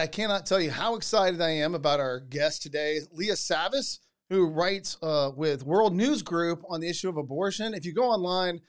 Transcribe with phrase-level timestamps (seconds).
[0.00, 3.98] I cannot tell you how excited I am about our guest today, Leah Savas,
[4.30, 7.74] who writes uh, with World News Group on the issue of abortion.
[7.74, 8.62] If you go online,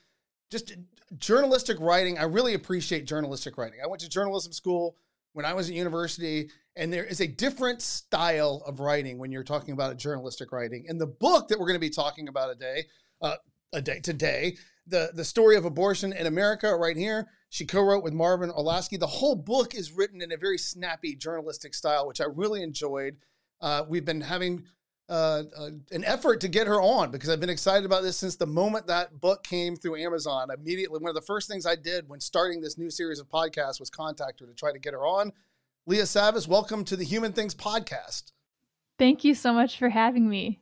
[0.52, 0.74] just
[1.18, 3.80] journalistic writing, I really appreciate journalistic writing.
[3.82, 4.98] I went to journalism school
[5.32, 9.46] when I was at university, and there is a different style of writing when you're
[9.46, 10.84] talking about journalistic writing.
[10.90, 12.84] And the book that we're going to be talking about today,
[13.22, 13.38] uh,
[13.72, 17.30] a day today, the the story of abortion in America, right here.
[17.52, 18.98] She co-wrote with Marvin Olasky.
[18.98, 23.18] The whole book is written in a very snappy journalistic style, which I really enjoyed.
[23.60, 24.64] Uh, we've been having
[25.10, 28.38] uh, uh, an effort to get her on because I've been excited about this since
[28.38, 30.48] the moment that book came through Amazon.
[30.50, 33.82] Immediately, one of the first things I did when starting this new series of podcasts
[33.82, 35.34] was contact her to try to get her on.
[35.86, 38.32] Leah Savas, welcome to the Human Things podcast.
[38.98, 40.62] Thank you so much for having me.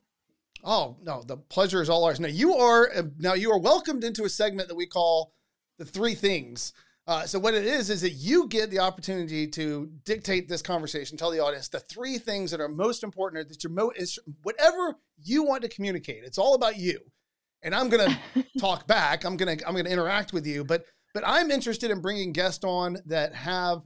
[0.63, 2.19] Oh no, the pleasure is all ours.
[2.19, 5.33] Now you are now you are welcomed into a segment that we call
[5.79, 6.73] the three things.
[7.07, 11.17] Uh, so what it is is that you get the opportunity to dictate this conversation,
[11.17, 14.19] tell the audience the three things that are most important, or that you're mo- is
[14.43, 16.23] whatever you want to communicate.
[16.23, 16.99] It's all about you,
[17.63, 18.19] and I'm gonna
[18.59, 19.25] talk back.
[19.25, 22.99] I'm gonna I'm gonna interact with you, but but I'm interested in bringing guests on
[23.07, 23.81] that have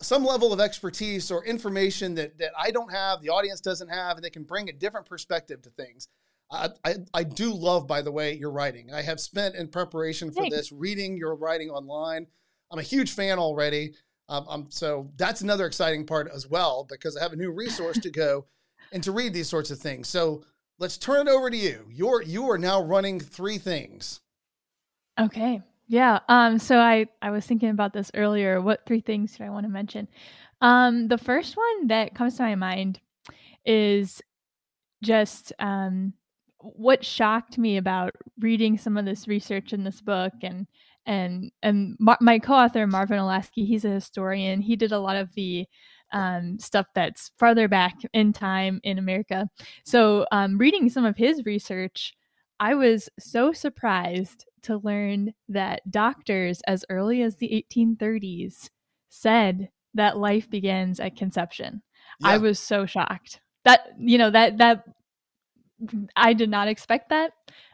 [0.00, 4.16] some level of expertise or information that that I don't have, the audience doesn't have,
[4.16, 6.06] and they can bring a different perspective to things.
[6.50, 8.92] I, I, I do love, by the way, your writing.
[8.92, 10.56] I have spent in preparation for Thanks.
[10.56, 12.26] this reading your writing online.
[12.70, 13.94] I'm a huge fan already.
[14.28, 17.98] Um, um, so that's another exciting part as well because I have a new resource
[17.98, 18.46] to go
[18.92, 20.08] and to read these sorts of things.
[20.08, 20.44] So
[20.78, 21.86] let's turn it over to you.
[21.90, 24.20] You're you are now running three things.
[25.20, 25.60] Okay.
[25.88, 26.20] Yeah.
[26.28, 26.58] Um.
[26.58, 28.60] So I I was thinking about this earlier.
[28.60, 30.08] What three things do I want to mention?
[30.60, 31.08] Um.
[31.08, 33.00] The first one that comes to my mind
[33.66, 34.22] is
[35.02, 36.14] just um
[36.74, 40.66] what shocked me about reading some of this research in this book and
[41.06, 44.60] and and my co-author Marvin Olasky, he's a historian.
[44.60, 45.66] He did a lot of the
[46.12, 49.48] um, stuff that's farther back in time in America.
[49.84, 52.14] So, um, reading some of his research,
[52.60, 58.70] I was so surprised to learn that doctors, as early as the 1830s,
[59.10, 61.82] said that life begins at conception.
[62.20, 62.28] Yeah.
[62.28, 63.40] I was so shocked.
[63.64, 64.84] That you know that that
[66.16, 67.32] I did not expect that.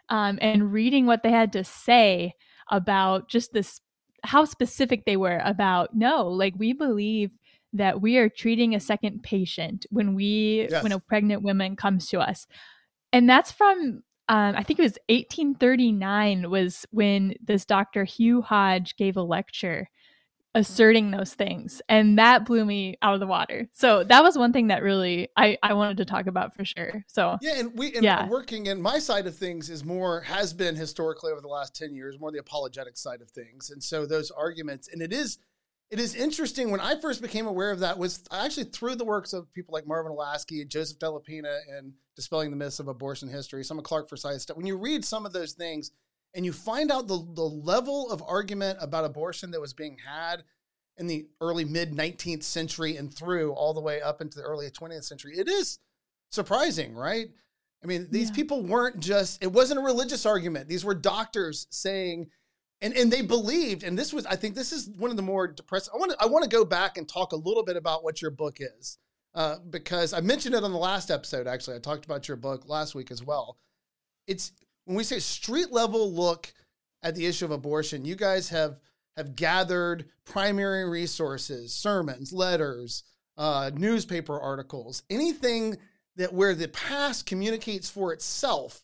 [0.08, 2.34] Um, and reading what they had to say
[2.70, 3.80] about just this,
[4.24, 7.30] how specific they were about no, like we believe
[7.72, 10.82] that we are treating a second patient when we yes.
[10.82, 12.46] when a pregnant woman comes to us,
[13.12, 18.04] and that's from um, I think it was 1839 was when this Dr.
[18.04, 19.88] Hugh Hodge gave a lecture
[20.54, 23.68] asserting those things and that blew me out of the water.
[23.72, 27.04] So that was one thing that really i i wanted to talk about for sure.
[27.06, 28.28] So yeah and we and yeah.
[28.28, 31.94] working in my side of things is more has been historically over the last 10
[31.94, 33.70] years more the apologetic side of things.
[33.70, 35.38] And so those arguments and it is
[35.90, 39.32] it is interesting when i first became aware of that was actually through the works
[39.32, 43.76] of people like marvin olasky joseph dellapenna and dispelling the myths of abortion history some
[43.76, 45.90] of clarke forsythe stuff when you read some of those things
[46.34, 50.44] and you find out the, the level of argument about abortion that was being had
[50.96, 54.68] in the early mid 19th century and through all the way up into the early
[54.70, 55.78] 20th century, it is
[56.30, 57.28] surprising, right?
[57.82, 58.34] I mean, these yeah.
[58.34, 60.68] people weren't just, it wasn't a religious argument.
[60.68, 62.28] These were doctors saying,
[62.82, 65.48] and, and they believed, and this was, I think this is one of the more
[65.48, 65.92] depressing.
[65.94, 68.20] I want to, I want to go back and talk a little bit about what
[68.20, 68.98] your book is,
[69.34, 71.76] uh, because I mentioned it on the last episode, actually.
[71.76, 73.56] I talked about your book last week as well.
[74.26, 74.52] It's,
[74.84, 76.52] when we say street level look
[77.02, 78.78] at the issue of abortion, you guys have
[79.16, 83.02] have gathered primary resources, sermons, letters,
[83.36, 85.76] uh, newspaper articles, anything
[86.16, 88.82] that where the past communicates for itself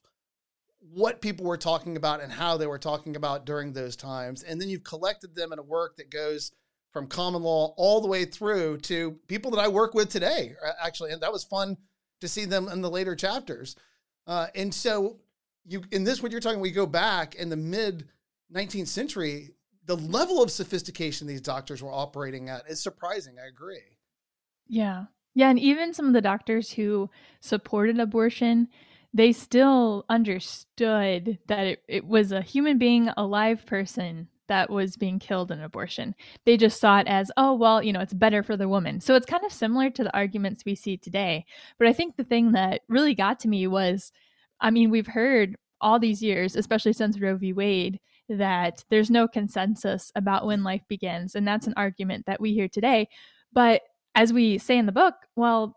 [0.92, 4.42] what people were talking about and how they were talking about during those times.
[4.42, 6.52] And then you've collected them in a work that goes
[6.92, 10.52] from common law all the way through to people that I work with today,
[10.82, 11.12] actually.
[11.12, 11.76] And that was fun
[12.20, 13.76] to see them in the later chapters.
[14.26, 15.18] Uh, and so
[15.66, 18.08] you in this what you're talking we go back in the mid
[18.54, 19.50] 19th century
[19.84, 23.98] the level of sophistication these doctors were operating at is surprising i agree
[24.68, 25.04] yeah
[25.34, 27.10] yeah and even some of the doctors who
[27.40, 28.68] supported abortion
[29.12, 34.96] they still understood that it, it was a human being a live person that was
[34.96, 36.14] being killed in abortion.
[36.44, 39.00] They just saw it as, oh, well, you know, it's better for the woman.
[39.00, 41.46] So it's kind of similar to the arguments we see today.
[41.78, 44.12] But I think the thing that really got to me was
[44.60, 47.52] I mean, we've heard all these years, especially since Roe v.
[47.52, 51.34] Wade, that there's no consensus about when life begins.
[51.34, 53.08] And that's an argument that we hear today.
[53.52, 53.82] But
[54.14, 55.76] as we say in the book, well,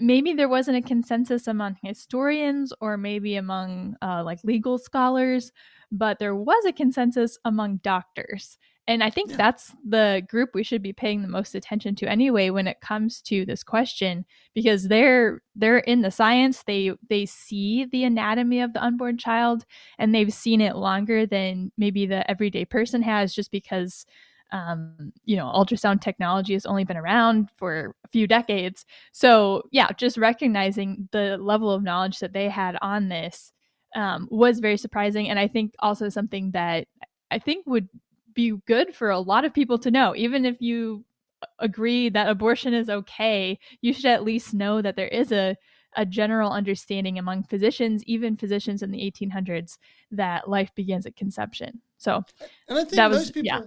[0.00, 5.52] maybe there wasn't a consensus among historians or maybe among uh, like legal scholars,
[5.90, 8.58] but there was a consensus among doctors.
[8.88, 9.36] And I think yeah.
[9.36, 13.20] that's the group we should be paying the most attention to anyway when it comes
[13.22, 14.24] to this question
[14.54, 16.64] because they're they're in the science.
[16.66, 19.66] They they see the anatomy of the unborn child
[19.98, 24.06] and they've seen it longer than maybe the everyday person has just because
[24.50, 28.86] um, you know, ultrasound technology has only been around for a few decades.
[29.12, 33.52] So, yeah, just recognizing the level of knowledge that they had on this
[33.94, 35.28] um, was very surprising.
[35.28, 36.88] And I think also something that
[37.30, 37.90] I think would
[38.38, 41.04] be good for a lot of people to know, even if you
[41.42, 45.56] uh, agree that abortion is okay, you should at least know that there is a
[45.96, 49.78] a general understanding among physicians, even physicians in the 1800s,
[50.10, 51.80] that life begins at conception.
[51.96, 52.22] So,
[52.68, 53.62] and I think that most was, people, yeah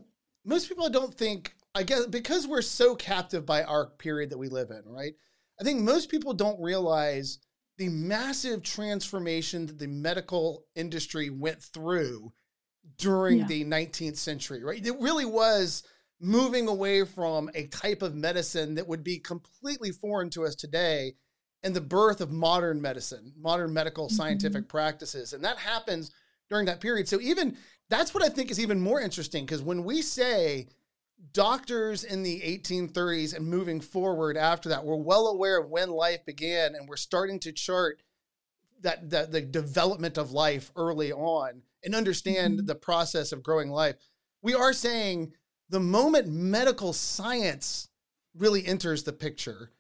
[0.45, 4.50] most people don't think I guess because we're so captive by our period that we
[4.50, 5.13] live in, right?
[5.59, 7.39] I think most people don't realize
[7.77, 12.33] the massive transformation that the medical industry went through
[12.98, 13.48] during yeah.
[13.48, 14.86] the 19th century, right?
[14.86, 15.83] It really was
[16.19, 21.13] moving away from a type of medicine that would be completely foreign to us today
[21.63, 24.16] and the birth of modern medicine, modern medical mm-hmm.
[24.16, 25.33] scientific practices.
[25.33, 26.12] And that happens
[26.50, 27.07] during that period.
[27.07, 27.57] So even
[27.89, 30.68] that's what I think is even more interesting because when we say
[31.33, 36.25] doctors in the 1830s and moving forward after that, we're well aware of when life
[36.25, 38.01] began and we're starting to chart
[38.81, 42.66] that, that the development of life early on and understand mm-hmm.
[42.66, 43.95] the process of growing life.
[44.42, 45.33] We are saying
[45.69, 47.89] the moment medical science
[48.36, 49.72] really enters the picture,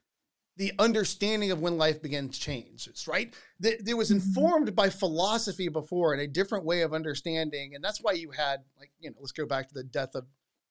[0.57, 3.33] the understanding of when life begins changes, right?
[3.61, 4.17] It was mm-hmm.
[4.17, 7.75] informed by philosophy before and a different way of understanding.
[7.75, 10.25] And that's why you had, like, you know, let's go back to the death of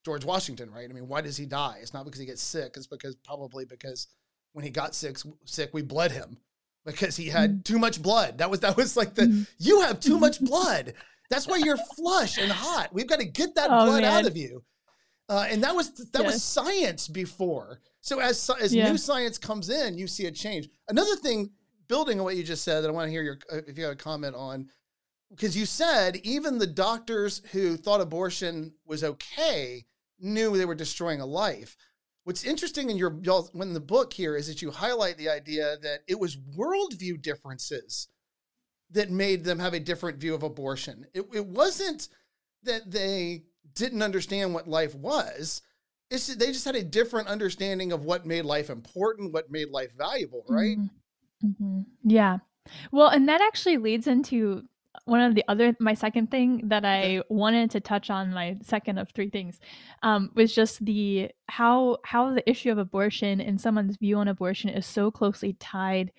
[0.05, 0.89] George Washington, right?
[0.89, 1.79] I mean, why does he die?
[1.81, 2.75] It's not because he gets sick.
[2.77, 4.09] It's because probably because
[4.53, 6.39] when he got sick, sick, we bled him
[6.85, 7.61] because he had mm-hmm.
[7.63, 8.39] too much blood.
[8.39, 9.43] That was that was like the mm-hmm.
[9.59, 10.95] you have too much blood.
[11.31, 12.93] That's why you're flush and hot.
[12.93, 14.13] We've got to get that oh, blood man.
[14.13, 14.65] out of you.
[15.29, 16.33] Uh, and that was that yes.
[16.33, 17.81] was science before.
[18.01, 18.91] So as as yeah.
[18.91, 20.69] new science comes in, you see a change.
[20.89, 21.51] Another thing,
[21.87, 23.85] building on what you just said, that I want to hear your uh, if you
[23.85, 24.69] have a comment on,
[25.31, 29.85] because you said even the doctors who thought abortion was okay
[30.19, 31.77] knew they were destroying a life.
[32.25, 33.11] What's interesting in your
[33.53, 38.09] when the book here is that you highlight the idea that it was worldview differences
[38.91, 41.07] that made them have a different view of abortion.
[41.15, 42.09] It, it wasn't
[42.65, 43.45] that they
[43.75, 45.63] didn't understand what life was.
[46.11, 49.93] It's they just had a different understanding of what made life important, what made life
[49.97, 50.77] valuable, right?
[50.77, 51.47] Mm-hmm.
[51.47, 51.81] Mm-hmm.
[52.05, 52.39] Yeah.
[52.93, 54.65] Well, and that actually leads into
[55.11, 58.99] one of the other my second thing that I wanted to touch on my second
[58.99, 59.59] of three things
[60.05, 64.71] um, was just the how how the issue of abortion and someone's view on abortion
[64.71, 66.13] is so closely tied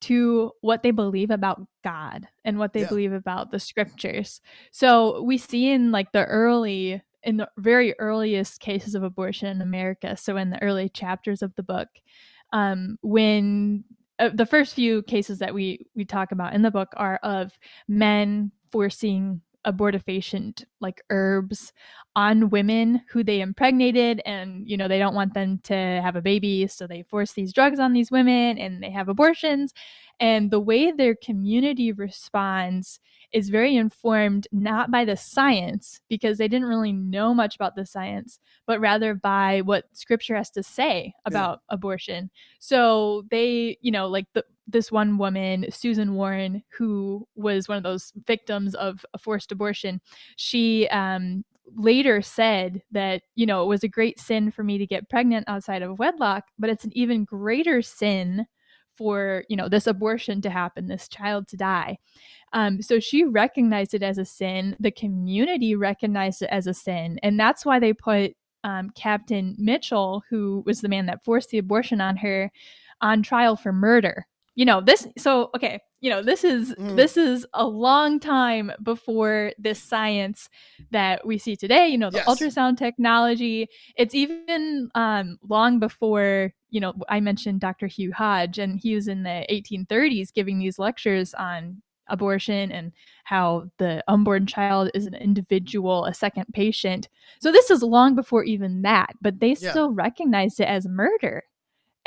[0.00, 2.88] to what they believe about God and what they yeah.
[2.88, 4.40] believe about the scriptures.
[4.70, 9.60] So we see in like the early in the very earliest cases of abortion in
[9.60, 11.88] America, so in the early chapters of the book,
[12.54, 13.84] um, when
[14.18, 17.58] uh, the first few cases that we we talk about in the book are of
[17.86, 21.72] men forcing abortifacient like herbs
[22.16, 26.22] on women who they impregnated and you know they don't want them to have a
[26.22, 29.72] baby so they force these drugs on these women and they have abortions.
[30.20, 32.98] And the way their community responds
[33.32, 37.84] is very informed not by the science, because they didn't really know much about the
[37.84, 41.74] science, but rather by what scripture has to say about yeah.
[41.74, 42.30] abortion.
[42.58, 47.82] So they, you know, like the, this one woman, Susan Warren, who was one of
[47.82, 50.00] those victims of a forced abortion,
[50.36, 51.44] she um,
[51.76, 55.46] later said that, you know, it was a great sin for me to get pregnant
[55.48, 58.46] outside of wedlock, but it's an even greater sin
[58.98, 61.96] for you know this abortion to happen this child to die.
[62.52, 64.76] Um, so she recognized it as a sin.
[64.80, 67.18] The community recognized it as a sin.
[67.22, 71.58] And that's why they put um, captain mitchell who was the man that forced the
[71.58, 72.50] abortion on her
[73.00, 74.26] on trial for murder.
[74.56, 76.96] You know this so okay you know this is mm.
[76.96, 80.48] this is a long time before this science
[80.90, 82.26] that we see today you know the yes.
[82.26, 88.78] ultrasound technology it's even um, long before you know i mentioned dr hugh hodge and
[88.80, 92.92] he was in the 1830s giving these lectures on abortion and
[93.24, 97.08] how the unborn child is an individual a second patient
[97.40, 99.70] so this is long before even that but they yeah.
[99.70, 101.44] still recognized it as murder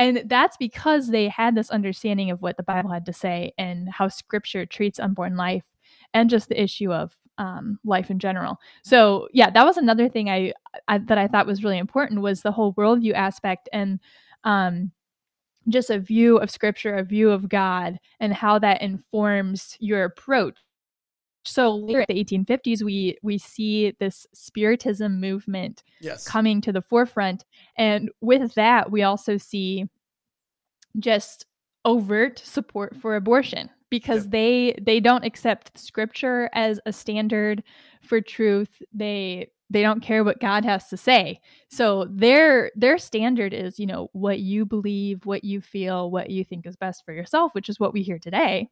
[0.02, 3.88] and that's because they had this understanding of what the Bible had to say and
[3.88, 5.64] how scripture treats unborn life
[6.16, 8.58] and just the issue of um, life in general.
[8.84, 10.54] So yeah, that was another thing I,
[10.88, 14.00] I, that I thought was really important was the whole worldview aspect and
[14.44, 14.92] um,
[15.70, 20.58] just a view of scripture, a view of God, and how that informs your approach
[21.44, 26.28] so later in the 1850s we we see this spiritism movement yes.
[26.28, 27.46] coming to the forefront
[27.78, 29.86] and with that we also see
[31.00, 31.46] just
[31.86, 34.32] overt support for abortion because yep.
[34.32, 37.64] they they don't accept scripture as a standard
[38.02, 43.54] for truth they they don't care what god has to say so their their standard
[43.54, 47.14] is you know what you believe what you feel what you think is best for
[47.14, 48.68] yourself which is what we hear today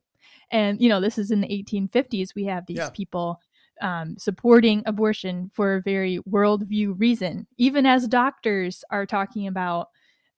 [0.51, 2.35] and, you know, this is in the 1850s.
[2.35, 2.89] We have these yeah.
[2.89, 3.39] people
[3.81, 9.87] um, supporting abortion for a very worldview reason, even as doctors are talking about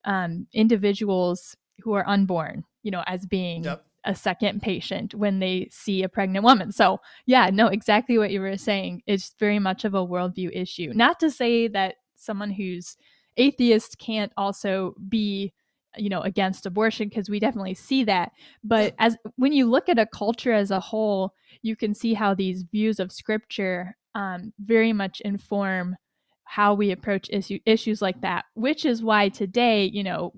[0.04, 3.84] um, individuals who are unborn, you know, as being yep.
[4.04, 6.72] a second patient when they see a pregnant woman.
[6.72, 9.02] So, yeah, no, exactly what you were saying.
[9.06, 10.92] It's very much of a worldview issue.
[10.94, 12.96] Not to say that someone who's
[13.36, 15.52] atheist can't also be
[15.96, 18.32] you know against abortion because we definitely see that.
[18.64, 22.34] But as when you look at a culture as a whole you can see how
[22.34, 25.96] these views of scripture um, very much inform
[26.44, 30.32] how we approach issue, issues like that which is why today you know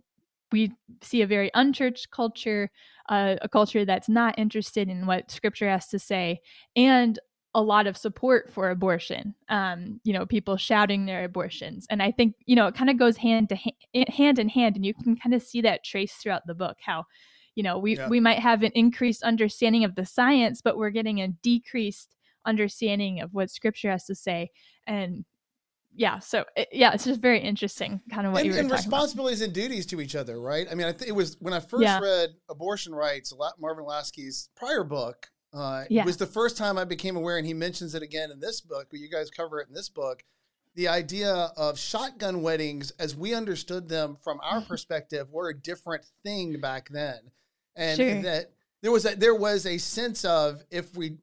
[0.53, 2.71] we see a very unchurched culture
[3.09, 6.41] uh, a culture that's not interested in what scripture has to say.
[6.75, 7.19] And
[7.55, 12.11] a lot of support for abortion um, you know people shouting their abortions and i
[12.11, 14.95] think you know it kind of goes hand to hand, hand in hand and you
[14.95, 17.05] can kind of see that trace throughout the book how
[17.55, 18.09] you know we yeah.
[18.09, 23.21] we might have an increased understanding of the science but we're getting a decreased understanding
[23.21, 24.51] of what scripture has to say
[24.87, 25.25] and
[25.97, 28.71] yeah so it, yeah it's just very interesting kind of what and, you were and
[28.71, 29.47] responsibilities about.
[29.47, 31.83] and duties to each other right i mean i think it was when i first
[31.83, 32.01] yeah.
[32.01, 36.03] read abortion rights marvin Olasky's prior book uh, yeah.
[36.03, 38.61] It was the first time I became aware, and he mentions it again in this
[38.61, 38.89] book.
[38.91, 40.25] But you guys cover it in this book.
[40.75, 46.05] The idea of shotgun weddings, as we understood them from our perspective, were a different
[46.25, 47.19] thing back then,
[47.77, 48.23] and sure.
[48.23, 48.51] that
[48.83, 51.19] there was a there was a sense of if we,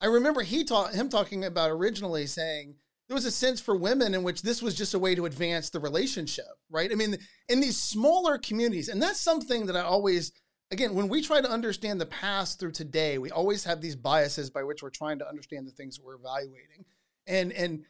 [0.00, 2.76] I remember he taught him talking about originally saying
[3.08, 5.70] there was a sense for women in which this was just a way to advance
[5.70, 6.90] the relationship, right?
[6.90, 10.32] I mean, in these smaller communities, and that's something that I always
[10.72, 14.50] again, when we try to understand the past through today, we always have these biases
[14.50, 16.84] by which we're trying to understand the things we're evaluating.
[17.26, 17.84] And and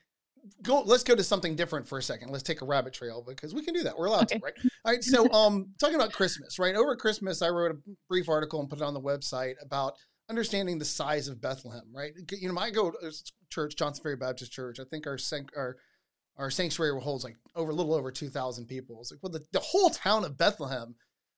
[0.63, 2.31] go let's go to something different for a second.
[2.31, 3.97] Let's take a rabbit trail because we can do that.
[3.97, 4.39] We're allowed okay.
[4.39, 4.55] to, right?
[4.85, 5.05] All right.
[5.05, 6.75] So um talking about Christmas, right?
[6.75, 9.95] Over Christmas, I wrote a brief article and put it on the website about
[10.29, 12.13] understanding the size of Bethlehem, right?
[12.33, 13.13] You know, my go to
[13.51, 14.81] church, Johnson Ferry Baptist Church.
[14.81, 15.19] I think our
[15.57, 15.77] our
[16.37, 18.99] our sanctuary holds like over a little over 2,000 people.
[19.01, 20.95] It's like, well, the, the whole town of Bethlehem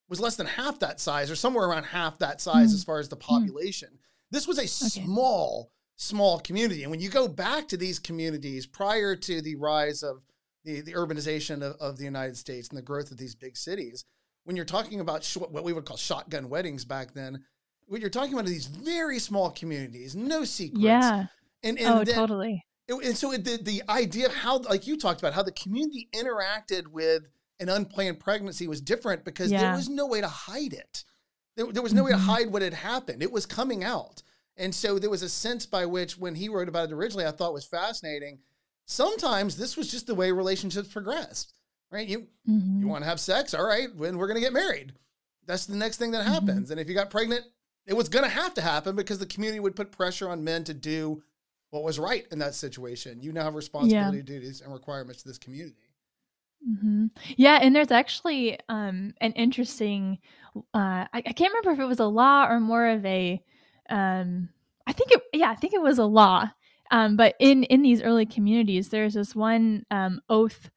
[0.08, 2.74] was less than half that size or somewhere around half that size mm.
[2.74, 3.22] as far as the hmm.
[3.22, 3.88] population.
[3.92, 3.98] Mm.
[4.30, 5.06] This was a okay.
[5.06, 6.82] small, small community.
[6.82, 10.22] And when you go back to these communities prior to the rise of
[10.64, 14.04] the, the urbanization of, of the United States and the growth of these big cities,
[14.44, 17.44] when you're talking about sh- what we would call shotgun weddings back then,
[17.86, 20.82] what you're talking about are these very small communities, no secrets.
[20.82, 21.26] Yeah.
[21.62, 22.64] And, and oh, then, totally.
[22.88, 26.08] It, and so the, the idea of how, like you talked about, how the community
[26.14, 27.22] interacted with
[27.60, 29.60] an unplanned pregnancy was different because yeah.
[29.60, 31.04] there was no way to hide it.
[31.56, 32.06] There, there was no mm-hmm.
[32.06, 32.26] way to mm-hmm.
[32.26, 33.22] hide what had happened.
[33.22, 34.22] It was coming out.
[34.56, 37.32] And so there was a sense by which, when he wrote about it originally, I
[37.32, 38.38] thought was fascinating.
[38.86, 41.54] Sometimes this was just the way relationships progressed,
[41.90, 42.06] right?
[42.06, 42.80] You mm-hmm.
[42.80, 43.88] you want to have sex, all right?
[43.94, 44.92] When we're going to get married,
[45.46, 46.34] that's the next thing that mm-hmm.
[46.34, 46.64] happens.
[46.64, 46.72] Mm-hmm.
[46.72, 47.44] And if you got pregnant,
[47.86, 50.64] it was going to have to happen because the community would put pressure on men
[50.64, 51.22] to do
[51.70, 53.20] what was right in that situation.
[53.20, 54.22] You now have responsibility, yeah.
[54.22, 55.74] duties, and requirements to this community.
[56.68, 57.06] Mm-hmm.
[57.36, 60.18] Yeah, and there's actually um, an interesting.
[60.56, 63.42] Uh, I, I, can't remember if it was a law or more of a.
[63.90, 64.48] Um,
[64.86, 65.22] I think it.
[65.32, 66.48] Yeah, I think it was a law.
[66.90, 70.70] Um, but in in these early communities, there's this one um, oath,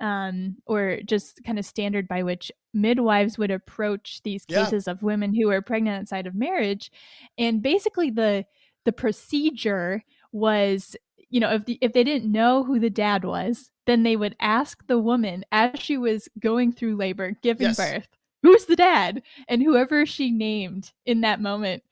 [0.00, 4.92] um, or just kind of standard by which midwives would approach these cases yeah.
[4.92, 6.90] of women who are pregnant outside of marriage,
[7.38, 8.44] and basically the
[8.84, 10.96] the procedure was
[11.32, 14.36] you know if the, if they didn't know who the dad was then they would
[14.40, 17.76] ask the woman as she was going through labor, giving yes.
[17.76, 18.08] birth,
[18.42, 19.22] who's the dad?
[19.48, 21.82] And whoever she named in that moment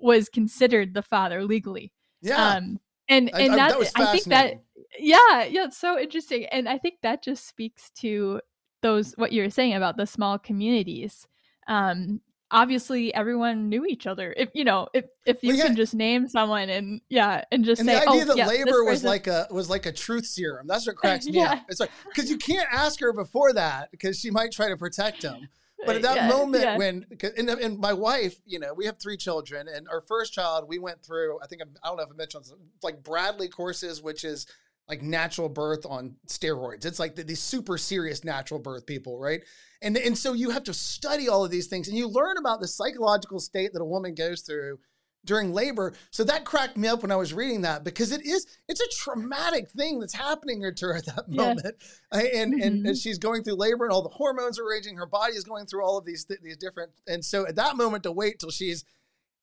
[0.00, 1.92] was considered the father legally.
[2.20, 2.56] Yeah.
[2.56, 4.62] Um, and and I, that, I, that I think that
[4.98, 6.46] yeah, yeah, it's so interesting.
[6.46, 8.40] And I think that just speaks to
[8.82, 11.26] those what you were saying about the small communities.
[11.68, 14.34] Um, obviously everyone knew each other.
[14.36, 15.66] If you know, if if you well, yeah.
[15.66, 18.46] can just name someone and yeah, and just and say, the idea oh, that yeah,
[18.46, 20.66] labor was like a was like a truth serum.
[20.66, 21.52] That's what cracks me yeah.
[21.52, 21.66] up.
[21.68, 25.22] It's like because you can't ask her before that because she might try to protect
[25.22, 25.48] him.
[25.86, 28.98] But at uh, that yeah, moment when, and, and, my wife, you know, we have
[28.98, 31.38] three children, and our first child, we went through.
[31.40, 32.46] I think I don't know if I mentioned
[32.82, 34.46] like Bradley courses, which is
[34.88, 36.84] like natural birth on steroids.
[36.84, 39.42] It's like the, these super serious natural birth people, right?
[39.82, 42.60] And, and so you have to study all of these things and you learn about
[42.60, 44.78] the psychological state that a woman goes through
[45.24, 45.92] during labor.
[46.10, 48.88] So that cracked me up when I was reading that because it is it's a
[48.88, 51.42] traumatic thing that's happening to her at that yeah.
[51.42, 51.76] moment.
[52.10, 52.62] And, mm-hmm.
[52.62, 54.96] and and she's going through labor and all the hormones are raging.
[54.96, 56.92] Her body is going through all of these these different.
[57.06, 58.84] And so at that moment to wait till she's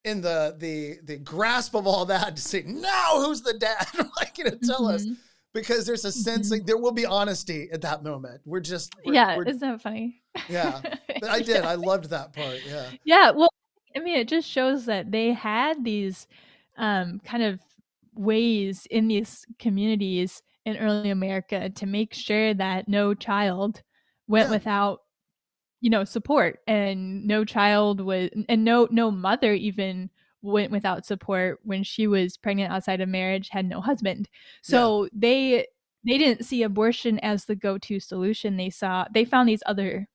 [0.06, 3.86] in the the the grasp of all that to say now who's the dad
[4.18, 4.96] like you know tell mm-hmm.
[4.96, 5.06] us
[5.56, 6.56] because there's a sense mm-hmm.
[6.56, 8.42] like there will be honesty at that moment.
[8.46, 10.22] We're just we're, yeah, we're, isn't that funny?
[10.50, 11.64] Yeah, but I did.
[11.64, 12.60] I loved that part.
[12.68, 12.92] Yeah.
[13.06, 13.32] Yeah.
[13.32, 13.50] Well,
[13.96, 16.28] I mean, it just shows that they had these
[16.78, 17.62] um, kind of
[18.14, 23.82] ways in these communities in early America to make sure that no child
[24.28, 24.52] went yeah.
[24.52, 25.00] without
[25.80, 30.10] you know support and no child was and no no mother even
[30.46, 34.30] went without support when she was pregnant outside of marriage had no husband
[34.62, 35.10] so yeah.
[35.14, 35.68] they
[36.06, 40.08] they didn't see abortion as the go-to solution they saw they found these other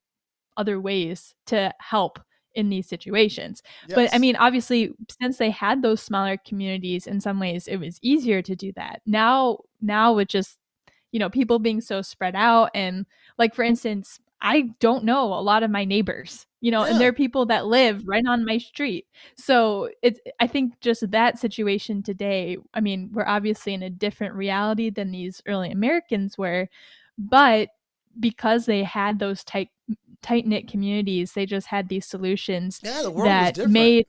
[0.56, 2.18] other ways to help
[2.54, 3.62] in these situations.
[3.88, 3.94] Yes.
[3.94, 7.98] But I mean, obviously, since they had those smaller communities, in some ways, it was
[8.02, 9.02] easier to do that.
[9.06, 10.58] Now, now with just
[11.12, 13.06] you know people being so spread out, and
[13.38, 16.92] like for instance, I don't know a lot of my neighbors, you know, yeah.
[16.92, 19.06] and there are people that live right on my street.
[19.36, 22.58] So it's I think just that situation today.
[22.74, 26.68] I mean, we're obviously in a different reality than these early Americans were,
[27.18, 27.70] but
[28.18, 29.68] because they had those tight
[30.22, 34.06] tight knit communities, they just had these solutions yeah, the world that made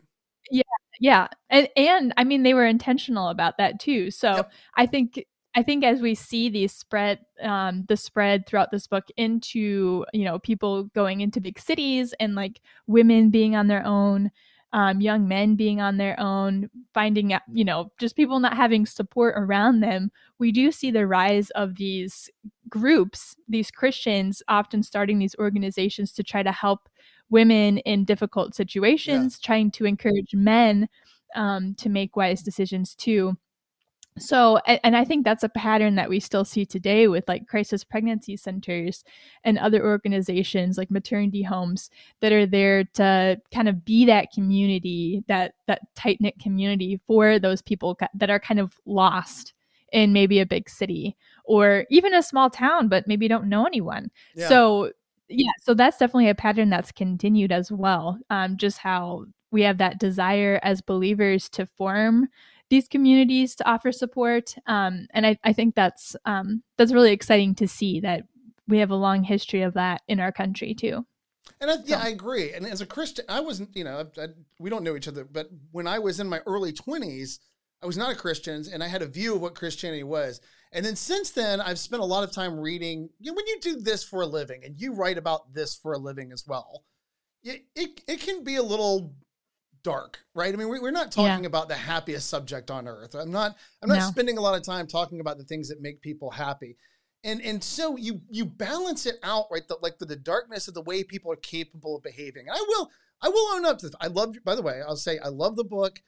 [0.49, 0.63] yeah
[0.99, 4.11] yeah and and I mean they were intentional about that too.
[4.11, 4.51] So yep.
[4.75, 9.05] I think I think as we see these spread, um, the spread throughout this book
[9.17, 14.31] into, you know, people going into big cities and like women being on their own,
[14.73, 18.85] um, young men being on their own, finding out, you know, just people not having
[18.85, 22.29] support around them, we do see the rise of these
[22.69, 26.87] groups, these Christians often starting these organizations to try to help
[27.29, 29.45] women in difficult situations, yeah.
[29.45, 30.87] trying to encourage men
[31.35, 33.35] um, to make wise decisions too
[34.17, 37.83] so and i think that's a pattern that we still see today with like crisis
[37.83, 39.03] pregnancy centers
[39.43, 45.23] and other organizations like maternity homes that are there to kind of be that community
[45.27, 49.53] that that tight knit community for those people that are kind of lost
[49.93, 54.11] in maybe a big city or even a small town but maybe don't know anyone
[54.35, 54.47] yeah.
[54.49, 54.91] so
[55.29, 59.77] yeah so that's definitely a pattern that's continued as well um, just how we have
[59.77, 62.27] that desire as believers to form
[62.71, 64.55] these communities to offer support.
[64.65, 68.23] Um, and I, I, think that's um, that's really exciting to see that
[68.65, 71.05] we have a long history of that in our country too.
[71.59, 72.53] And I, yeah, I agree.
[72.53, 75.25] And as a Christian, I wasn't, you know, I, I, we don't know each other,
[75.25, 77.39] but when I was in my early 20s,
[77.83, 80.39] I was not a Christian and I had a view of what Christianity was.
[80.71, 83.09] And then since then, I've spent a lot of time reading.
[83.19, 85.91] You know, when you do this for a living and you write about this for
[85.91, 86.85] a living as well,
[87.43, 89.13] it, it, it can be a little
[89.83, 90.53] dark, right?
[90.53, 91.47] I mean, we're not talking yeah.
[91.47, 93.15] about the happiest subject on earth.
[93.15, 93.55] I'm not.
[93.81, 94.07] I'm not no.
[94.07, 96.77] spending a lot of time talking about the things that make people happy,
[97.23, 99.67] and and so you you balance it out, right?
[99.67, 102.47] The, like the, the darkness of the way people are capable of behaving.
[102.47, 102.89] And I will
[103.21, 103.95] I will own up to this.
[104.01, 104.35] I love.
[104.43, 105.99] By the way, I'll say I love the book.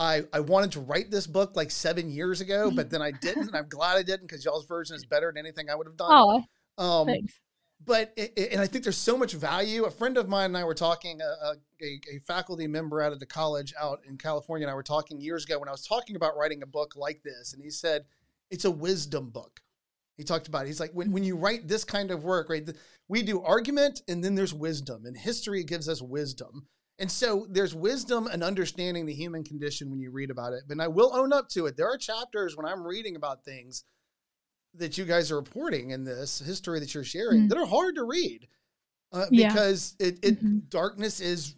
[0.00, 3.48] I, I wanted to write this book like seven years ago, but then I didn't,
[3.48, 5.96] and I'm glad I didn't because y'all's version is better than anything I would have
[5.96, 6.08] done.
[6.08, 6.44] Oh,
[6.78, 7.34] um, thanks
[7.84, 9.84] but it, and I think there's so much value.
[9.84, 13.20] A friend of mine and I were talking, a, a, a, faculty member out of
[13.20, 16.16] the college out in California, and I were talking years ago when I was talking
[16.16, 18.04] about writing a book like this, and he said
[18.50, 19.60] it's a wisdom book.
[20.16, 20.66] He talked about it.
[20.66, 22.68] He's like, when, when you write this kind of work, right,
[23.06, 26.66] we do argument and then there's wisdom, and history gives us wisdom.
[26.98, 30.64] And so there's wisdom and understanding the human condition when you read about it.
[30.66, 31.76] But I will own up to it.
[31.76, 33.84] There are chapters when I'm reading about things
[34.78, 37.48] that you guys are reporting in this history that you're sharing mm-hmm.
[37.48, 38.46] that are hard to read
[39.12, 40.06] uh, because yeah.
[40.08, 40.58] it, it mm-hmm.
[40.68, 41.54] darkness is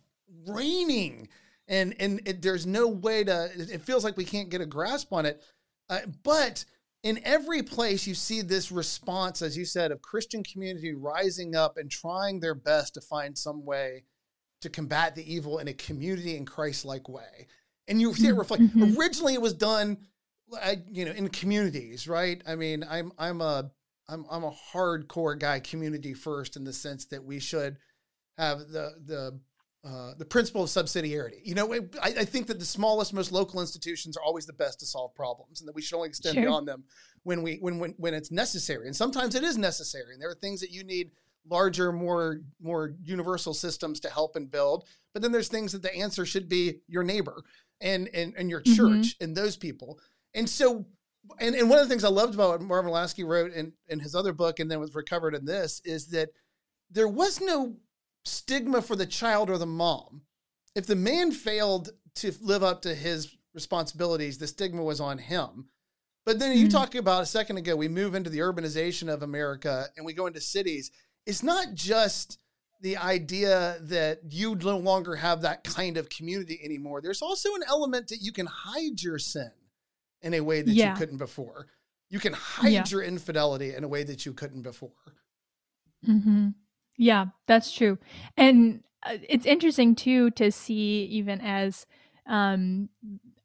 [0.47, 1.29] reigning
[1.69, 5.13] and and it, there's no way to it feels like we can't get a grasp
[5.13, 5.43] on it
[5.89, 6.65] uh, but
[7.03, 11.77] in every place you see this response as you said of christian community rising up
[11.77, 14.05] and trying their best to find some way
[14.61, 17.47] to combat the evil in a community and christ-like way
[17.89, 18.99] and you see it reflect mm-hmm.
[18.99, 19.97] originally it was done
[20.57, 22.43] I, you know, in communities, right?
[22.47, 23.71] I mean, I'm I'm a
[24.09, 27.77] I'm I'm a hardcore guy, community first, in the sense that we should
[28.39, 29.41] have the the
[29.83, 31.41] uh, the principle of subsidiarity.
[31.43, 34.79] You know, I, I, think that the smallest, most local institutions are always the best
[34.81, 36.45] to solve problems, and that we should only extend sure.
[36.45, 36.85] beyond them
[37.23, 38.87] when we when, when when it's necessary.
[38.87, 41.13] And sometimes it is necessary, and there are things that you need
[41.49, 44.85] larger, more more universal systems to help and build.
[45.15, 47.43] But then there's things that the answer should be your neighbor
[47.81, 48.75] and and, and your mm-hmm.
[48.75, 49.25] church mm-hmm.
[49.25, 49.99] and those people.
[50.35, 50.87] And so,
[51.39, 54.01] and, and one of the things I loved about what Marvin Olasky wrote in, in
[54.01, 56.31] his other book and then was recovered in this is that
[56.91, 57.77] there was no
[58.25, 60.23] stigma for the child or the mom.
[60.77, 65.69] if the man failed to live up to his responsibilities, the stigma was on him.
[66.25, 66.71] But then you Mhm.
[66.71, 70.27] talk about a second ago, we move into the urbanization of America and we go
[70.27, 70.93] into cities.
[71.27, 72.39] It's not just
[72.81, 77.01] the idea that you no longer have that kind of community anymore.
[77.03, 79.51] There's also an element that you can hide your sin
[80.23, 80.91] in a way that Yeah.
[80.93, 81.67] you couldn't before.
[82.09, 82.85] You can hide Yeah.
[82.89, 84.91] your infidelity in a way that you couldn't before.
[86.05, 86.49] hmm
[86.97, 87.99] Yeah, that's true.
[88.37, 91.87] And uh, it's interesting too to see even as
[92.27, 92.89] um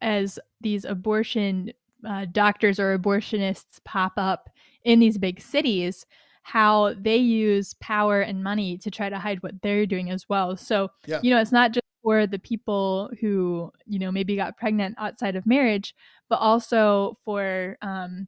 [0.01, 1.71] as these abortion
[2.07, 4.49] uh, doctors or abortionists pop up
[4.83, 6.05] in these big cities
[6.43, 10.55] how they use power and money to try to hide what they're doing as well.
[10.55, 11.19] So, Yeah.
[11.23, 15.35] you know, it's not just for the people who, you know, maybe got pregnant outside
[15.35, 15.95] of marriage,
[16.29, 18.27] but also for um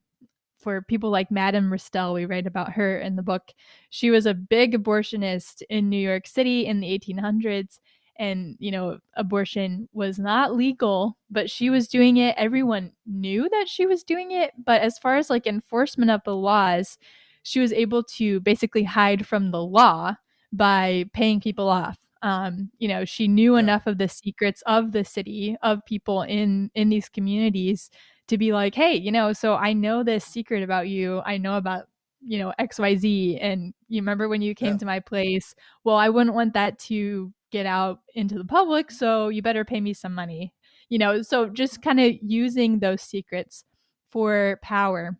[0.59, 3.53] for people like Madame Restell, we write about her in the book.
[3.91, 7.79] She was a big abortionist in New York City in the 1800s.
[8.19, 12.35] And, you know, abortion was not legal, but she was doing it.
[12.37, 14.51] Everyone knew that she was doing it.
[14.65, 16.97] But as far as like enforcement of the laws,
[17.43, 20.15] she was able to basically hide from the law
[20.51, 21.97] by paying people off.
[22.21, 23.59] Um, you know, she knew Yeah.
[23.59, 27.89] enough of the secrets of the city, of people in in these communities
[28.27, 31.21] to be like, hey, you know, so I know this secret about you.
[31.25, 31.85] I know about,
[32.21, 33.37] you know, XYZ.
[33.41, 34.77] And you remember when you came Yeah.
[34.79, 35.55] to my place?
[35.83, 38.91] Well, I wouldn't want that to get out into the public.
[38.91, 40.53] So you better pay me some money.
[40.89, 43.63] You know, so just kind of using those secrets
[44.11, 45.17] for power,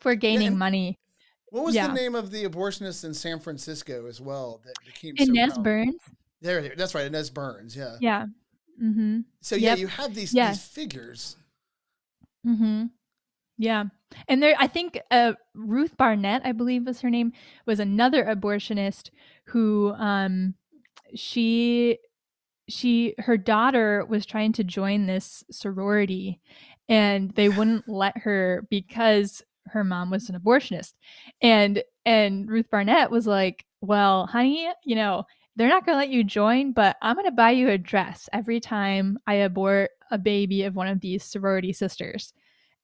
[0.00, 0.98] for gaining and money.
[1.54, 1.86] What was Yeah.
[1.86, 5.62] the name of the abortionist in San Francisco as well that became Inez so?
[5.62, 5.94] Burns.
[6.40, 7.76] There, there, that's right, Inez Burns.
[7.76, 7.96] Yeah.
[8.00, 8.26] Yeah.
[8.82, 9.20] Mm-hmm.
[9.40, 9.78] So yeah, Yep.
[9.78, 10.48] you have these Yeah.
[10.50, 11.36] these figures.
[12.44, 12.86] Mm-hmm.
[13.56, 13.84] Yeah.
[14.26, 17.32] And there, I think uh, Ruth Barnett, I believe was her name,
[17.66, 19.10] was another abortionist
[19.44, 20.54] who, um,
[21.14, 21.98] she,
[22.68, 26.40] she, her daughter was trying to join this sorority,
[26.88, 30.94] and they wouldn't let her because her mom was an abortionist,
[31.40, 35.24] and and Ruth Barnett was like, "Well, honey, you know."
[35.56, 38.28] They're not going to let you join, but I'm going to buy you a dress
[38.32, 42.32] every time I abort a baby of one of these sorority sisters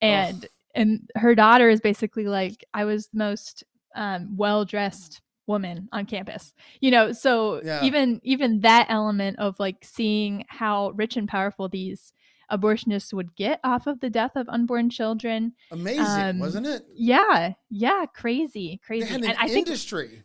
[0.03, 3.65] and and her daughter is basically like i was the most
[3.97, 7.85] um, well dressed woman on campus you know so Yeah.
[7.85, 12.13] even even that element of like seeing how rich and powerful these
[12.51, 16.85] abortionists would get off of the death of unborn children Amazing, Um, wasn't it?
[16.95, 20.23] yeah yeah crazy They crazy had an and i think industry.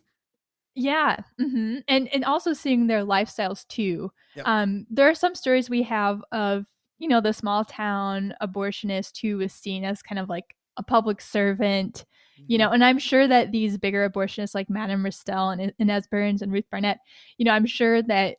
[0.74, 4.10] yeah, hmm and and also seeing their lifestyles too.
[4.34, 4.46] Yep.
[4.46, 6.66] Um, there are some stories we have of
[6.98, 11.22] you know the small town abortionist who was seen as kind of like a public
[11.22, 12.04] servant,
[12.46, 12.70] you know.
[12.70, 16.68] And I'm sure that these bigger abortionists like Madame Restell and Inez Burns and Ruth
[16.70, 16.98] Barnett,
[17.38, 18.36] you know, I'm sure that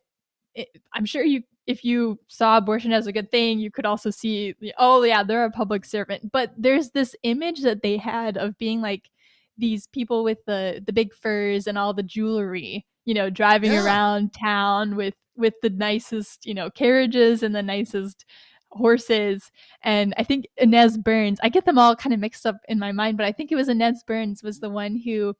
[0.54, 4.08] it, I'm sure you if you saw abortion as a good thing, you could also
[4.10, 6.32] see, oh yeah, they're a public servant.
[6.32, 9.10] But there's this image that they had of being like
[9.58, 13.82] these people with the the big furs and all the jewelry, you know, driving Yeah.
[13.84, 18.24] around town with with the nicest, you know, carriages and the nicest
[18.70, 19.50] horses.
[19.82, 22.92] And I think Inez Burns, I get them all kind of mixed up in my
[22.92, 25.34] mind, but I think it was Inez Burns was the one who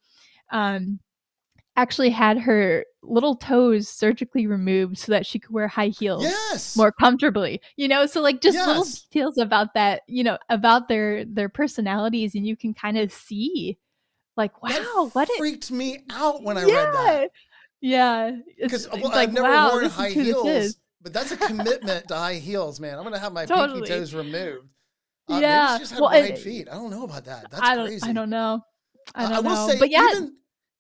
[0.51, 1.01] um
[1.79, 6.77] actually had her little toes surgically removed so that she could wear high heels Yes.
[6.77, 11.25] more comfortably you know so like just little details about that you know about their
[11.25, 13.79] their personalities and you can kind of see
[14.37, 17.31] like wow That what it freaked me out when I yeah read that.
[17.81, 22.15] yeah Because well, like I've never wow worn high heels, but that's a commitment to
[22.17, 22.99] high heels, man.
[22.99, 23.83] I'm gonna have my Totally.
[23.83, 24.67] pinky toes removed.
[25.29, 25.75] Uh, maybe Yeah.
[25.77, 26.69] she just had Well, wide and- feet.
[26.69, 27.51] I don't know about that.
[27.51, 28.09] That's i don't crazy.
[28.09, 28.63] i don't know
[29.15, 30.35] i Uh, don't will know say, but yeah even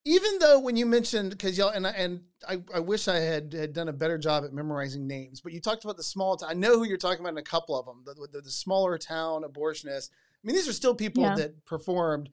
[0.09, 3.53] even though when you mentioned because y'all and I, and I, I wish I had
[3.53, 6.49] had done a better job at memorizing names, but you talked about the small town.
[6.51, 8.03] I know who you're talking about in a couple of them.
[8.07, 10.09] The, the, the smaller town abortionists.
[10.11, 11.35] I mean, these are still people Yeah.
[11.37, 12.31] that performed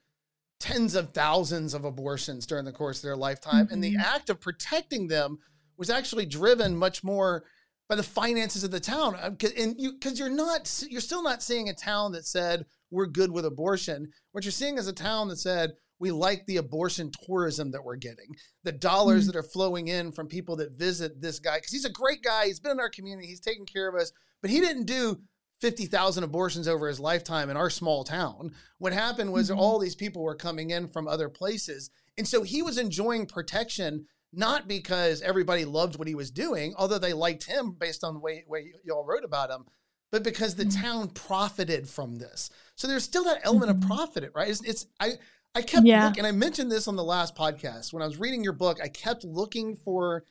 [0.60, 4.00] tens of thousands of abortions during the course of their lifetime, and the Mhm.
[4.04, 5.38] act of protecting them
[5.78, 7.44] was actually driven much more
[7.90, 9.16] by the finances of the town.
[9.16, 13.06] Uh, And you because you're not you're still not seeing a town that said we're
[13.06, 14.12] good with abortion.
[14.32, 17.96] What you're seeing is a town that said we like the abortion tourism that we're
[17.96, 19.28] getting, the dollars Mm.
[19.28, 22.46] that are flowing in from people that visit this guy because he's a great guy.
[22.48, 23.28] He's been in our community.
[23.28, 25.20] He's taken care of us, but he didn't do.
[25.62, 28.54] 50,000 abortions over his lifetime in our small town.
[28.78, 29.58] What happened was Mhm.
[29.58, 31.90] all these people were coming in from other places.
[32.18, 37.00] And so he was enjoying protection, not because everybody loved what he was doing, although
[37.00, 39.66] they liked him based on the way, way y'all wrote about him,
[40.12, 40.82] but because the Mhm.
[40.82, 42.50] town profited from this.
[42.76, 43.82] So there's still that element Mhm.
[43.82, 44.50] of profit, right?
[44.50, 45.18] It's, it's I
[45.56, 46.08] I kept Yeah.
[46.08, 48.80] looking, and I mentioned this on the last podcast when I was reading your book.
[48.82, 50.26] I kept looking for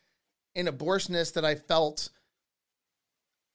[0.54, 2.10] an abortionist that I felt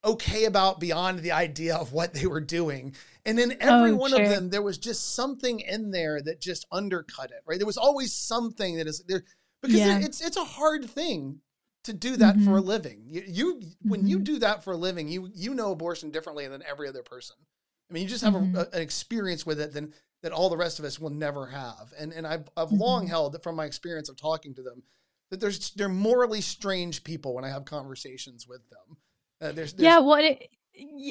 [0.04, 2.96] okay about beyond the idea of what they were doing.
[3.26, 4.24] And then every oh, one sure.
[4.24, 7.60] of them, there was just something in there that just undercut it, right?
[7.60, 9.24] There was always something that is there
[9.62, 10.00] because yeah.
[10.00, 11.42] it's it's a hard thing
[11.84, 12.46] to do that mm-hmm.
[12.46, 12.70] for a mm-hmm.
[12.70, 13.04] living.
[13.06, 13.90] You, you mm-hmm.
[13.90, 14.24] when you mm-hmm.
[14.24, 17.36] do that for a living, you you know abortion differently than every other person.
[17.90, 18.56] I mean, you just have mm-hmm.
[18.56, 21.48] a, a, an experience with it than that all the rest of us will never
[21.48, 21.94] have.
[21.98, 23.12] And and I've I've long mm-hmm.
[23.12, 24.84] held that from my experience of talking to them
[25.30, 28.98] that there's they're morally strange people when I have conversations with them.
[29.42, 30.50] Uh, there's, there's, yeah, well, it,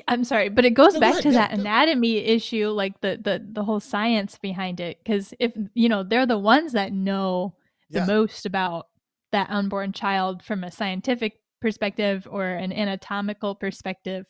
[0.06, 3.44] I'm sorry, but it goes no, back to yeah, that anatomy issue, like the the
[3.52, 4.98] the whole science behind it.
[5.02, 7.54] Because if you know, they're the ones that know
[7.90, 8.06] the yeah.
[8.06, 8.88] most about
[9.32, 14.26] that unborn child from a scientific perspective or an anatomical perspective.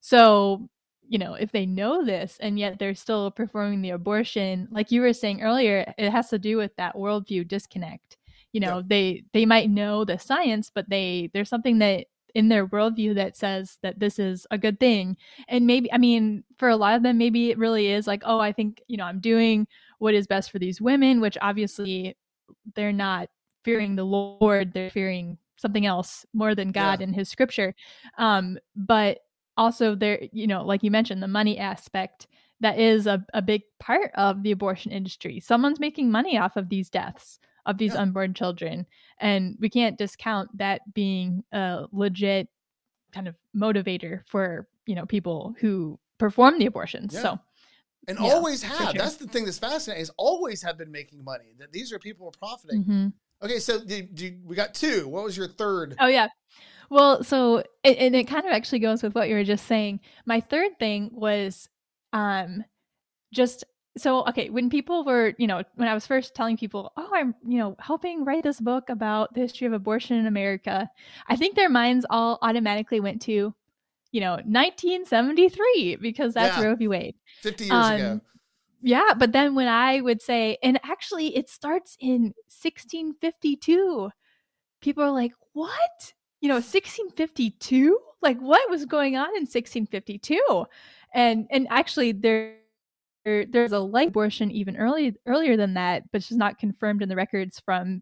[0.00, 0.68] So,
[1.08, 5.00] you know, if they know this and yet they're still performing the abortion, like you
[5.00, 8.16] were saying earlier, it has to do with that worldview disconnect.
[8.52, 8.84] You know, yeah.
[8.86, 13.34] they they might know the science, but they there's something that in their worldview that
[13.34, 15.16] says that this is a good thing.
[15.48, 18.38] And maybe, I mean, for a lot of them, maybe it really is like, oh,
[18.38, 19.66] I think, you know, I'm doing
[20.00, 22.14] what is best for these women, which obviously
[22.74, 23.30] they're not
[23.64, 27.04] fearing the Lord, they're fearing something else more than God yeah.
[27.04, 27.74] and his scripture.
[28.18, 29.20] Um, but
[29.56, 32.26] also there, you know, like you mentioned, the money aspect
[32.60, 35.40] that is a, a big part of the abortion industry.
[35.40, 38.00] Someone's making money off of these deaths of these yeah.
[38.00, 38.86] unborn children.
[39.18, 42.48] And we can't discount that being a legit
[43.12, 47.12] kind of motivator for, you know, people who perform the abortions.
[47.12, 47.22] Yeah.
[47.22, 47.38] So
[48.08, 48.78] and yeah, always have.
[48.78, 48.92] Sure.
[48.94, 51.54] That's the thing that's fascinating is always have been making money.
[51.58, 52.84] That these are people who are profiting.
[52.84, 53.06] Mm-hmm.
[53.42, 53.80] Okay, so
[54.46, 55.08] we got two.
[55.08, 55.96] What was your third?
[55.98, 56.28] Oh yeah.
[56.90, 60.00] Well, so it, and it kind of actually goes with what you were just saying.
[60.24, 61.68] My third thing was
[62.12, 62.64] um
[63.32, 63.64] just
[63.98, 67.34] so okay when people were you know when i was first telling people oh i'm
[67.46, 70.88] you know helping write this book about the history of abortion in america
[71.28, 73.52] i think their minds all automatically went to
[74.12, 76.64] you know 1973 because that's yeah.
[76.64, 78.20] roe v wade 50 years um, ago
[78.86, 84.10] yeah, but then when I would say, and actually it starts in 1652,
[84.80, 86.12] people are like, what?
[86.46, 87.98] You know, 1652?
[88.22, 90.64] Like what was going on in 1652?
[91.12, 92.54] And and actually there
[93.24, 97.16] there's a light abortion even early earlier than that, but it's not confirmed in the
[97.16, 98.00] records from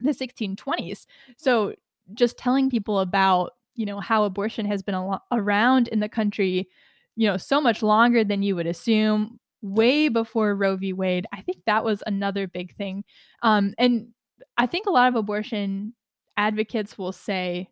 [0.00, 1.04] the 1620s.
[1.36, 1.74] So
[2.14, 6.70] just telling people about, you know, how abortion has been al- around in the country,
[7.16, 10.94] you know, so much longer than you would assume way before Roe v.
[10.94, 11.26] Wade.
[11.30, 13.04] I think that was another big thing.
[13.42, 14.14] Um, and
[14.56, 15.92] I think a lot of abortion
[16.38, 17.68] advocates will say,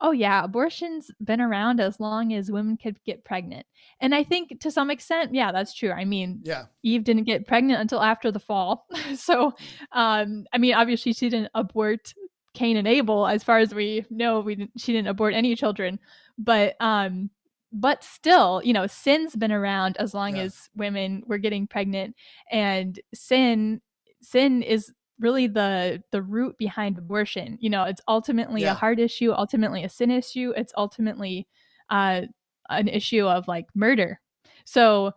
[0.00, 3.66] oh, yeah, abortion's been around as long as women could get pregnant.
[4.00, 5.90] And I think to some extent, yeah, that's true.
[5.90, 6.64] I mean, yeah.
[6.82, 8.86] Eve didn't get pregnant until after the fall.
[9.16, 9.54] so,
[9.92, 12.14] um, I mean, obviously, she didn't abort
[12.54, 14.40] Cain and Abel, as far as we know.
[14.40, 15.98] We didn't, she didn't abort any children.
[16.38, 17.30] But um,
[17.72, 20.42] but still, you know, sin's been around as long yeah.
[20.42, 22.14] as women were getting pregnant
[22.50, 23.80] and sin
[24.20, 27.58] sin is really the the root behind abortion.
[27.60, 28.72] You know, it's ultimately yeah.
[28.72, 31.46] a heart issue, ultimately a sin issue, it's ultimately
[31.90, 32.22] uh
[32.70, 34.20] an issue of like murder.
[34.64, 35.12] So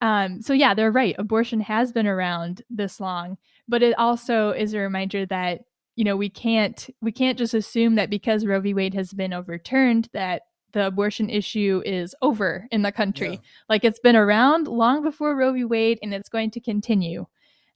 [0.00, 1.14] um so yeah, they're right.
[1.18, 3.38] Abortion has been around this long,
[3.68, 5.62] but it also is a reminder that
[5.96, 8.74] you know, we can't we can't just assume that because Roe v.
[8.74, 13.32] Wade has been overturned that the abortion issue is over in the country.
[13.32, 13.38] Yeah.
[13.68, 15.64] Like it's been around long before Roe v.
[15.64, 17.26] Wade, and it's going to continue.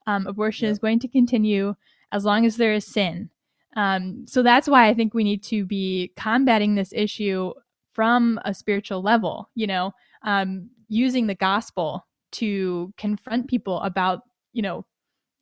[0.06, 0.72] Um, abortion yeah.
[0.72, 1.74] is going to continue
[2.12, 3.30] as long as there is sin.
[3.76, 7.52] Um, so that's why I think we need to be combating this issue
[7.92, 9.50] from a spiritual level.
[9.54, 9.92] You know,
[10.22, 14.86] um, using the gospel to confront people about you know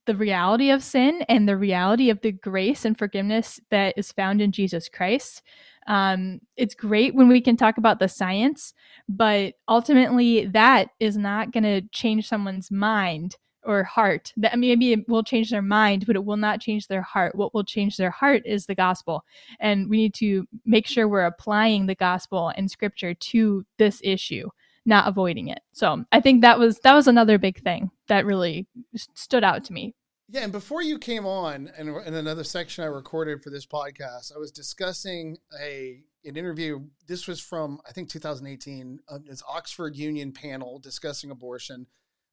[0.07, 4.43] the reality of sin and the reality of the grace and forgiveness that is found
[4.43, 5.43] in Jesus Christ.
[5.87, 8.75] Um, it's great when we can talk about the science,
[9.09, 14.33] but ultimately, that is not going to change someone's mind or heart.
[14.37, 17.35] That maybe it will change their mind, but it will not change their heart.
[17.35, 19.25] What will change their heart is the gospel,
[19.61, 24.49] and we need to make sure we're applying the gospel and scripture to this issue
[24.87, 25.61] not avoiding it.
[25.73, 28.67] So I think that was that was another big thing that really
[29.15, 29.95] stood out to me
[30.29, 34.35] yeah, and before you came on, and in another section I recorded for this podcast,
[34.35, 36.81] I was discussing a an interview.
[37.07, 39.01] This was from I think 2018.
[39.09, 41.87] Uh, it's Oxford Union panel discussing abortion,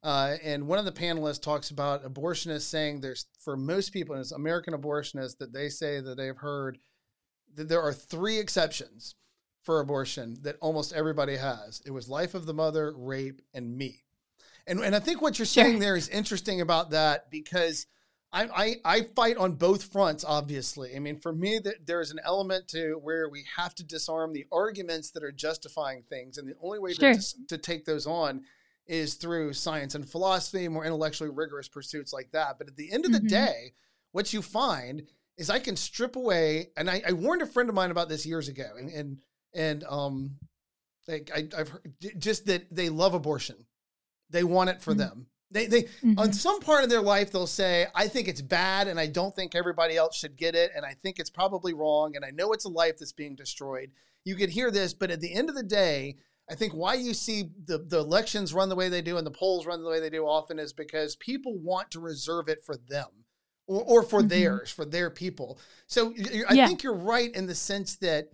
[0.04, 4.22] uh, and one of the panelists talks about abortionists saying there's for most people, and
[4.22, 6.80] it's American abortionists, that they say that they've heard
[7.56, 9.16] that there are three exceptions
[9.64, 11.82] for abortion that almost everybody has.
[11.86, 14.04] It was life of the mother, rape, and me.
[14.66, 17.86] And and I think what you're saying there is interesting about that because
[18.34, 20.96] I, I, I fight on both fronts, obviously.
[20.96, 24.46] I mean, for me, that there's an element to where we have to disarm the
[24.52, 27.14] arguments that are justifying things, and the only way sure.
[27.14, 28.44] to, to take those on
[28.92, 32.58] is through science and philosophy, more intellectually rigorous pursuits like that.
[32.58, 33.24] But at the end of mm-hmm.
[33.24, 33.74] the day,
[34.12, 35.04] what you find
[35.38, 38.26] is I can strip away, and I, I, warned a friend of mine about this
[38.26, 39.18] years ago, and and
[39.56, 40.32] and um,
[41.08, 43.66] like I, have heard just that they love abortion,
[44.30, 45.00] they want it for mm-hmm.
[45.00, 45.28] them.
[45.52, 46.20] They they mm-hmm.
[46.20, 49.34] on some part of their life they'll say, I think it's bad, and I don't
[49.34, 52.52] think everybody else should get it, and I think it's probably wrong, and I know
[52.52, 53.92] it's a life that's being destroyed.
[54.26, 56.18] You could hear this, but at the end of the day,
[56.50, 59.32] I think why you see the, the elections run the way they do and the
[59.32, 62.76] polls run the way they do often is because people want to reserve it for
[62.90, 63.08] them
[63.68, 64.30] or, or for mm-hmm.
[64.30, 65.60] theirs, for their people.
[65.88, 66.14] So
[66.50, 66.68] I yeah.
[66.68, 68.30] think you're right in the sense that,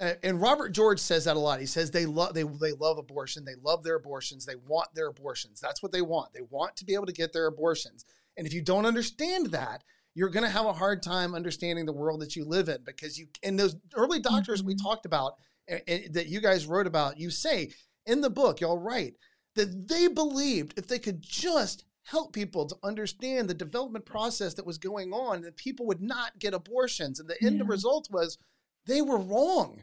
[0.00, 1.60] uh, and Robert George says that a lot.
[1.60, 3.44] He says they love they they love abortion.
[3.44, 4.46] They love their abortions.
[4.46, 5.60] They want their abortions.
[5.60, 6.32] That's what they want.
[6.32, 8.04] They want to be able to get their abortions.
[8.36, 9.82] And if you don't understand that,
[10.14, 13.18] you're going to have a hard time understanding the world that you live in because
[13.18, 14.68] you and those early doctors mm-hmm.
[14.68, 15.34] we talked about
[15.68, 17.70] that you guys wrote about, you say
[18.06, 19.14] in the book, y'all write
[19.54, 24.64] that they believed if they could just help people to understand the development process that
[24.64, 27.20] was going on, that people would not get abortions.
[27.20, 27.48] And the yeah.
[27.48, 28.38] end result was
[28.86, 29.82] they were wrong.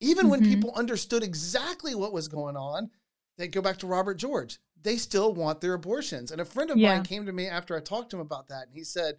[0.00, 0.30] Even mm-hmm.
[0.30, 2.90] when people understood exactly what was going on,
[3.38, 4.58] they go back to Robert George.
[4.82, 6.32] They still want their abortions.
[6.32, 6.94] And a friend of yeah.
[6.94, 9.14] mine came to me after I talked to him about that, and he said,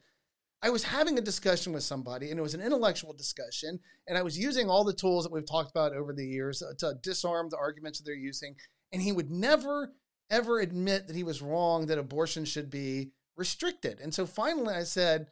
[0.61, 4.23] I was having a discussion with somebody, and it was an intellectual discussion, and I
[4.23, 7.57] was using all the tools that we've talked about over the years to disarm the
[7.57, 8.55] arguments that they're using.
[8.91, 9.93] And he would never,
[10.29, 13.99] ever admit that he was wrong that abortion should be restricted.
[13.99, 15.27] And so finally, I said,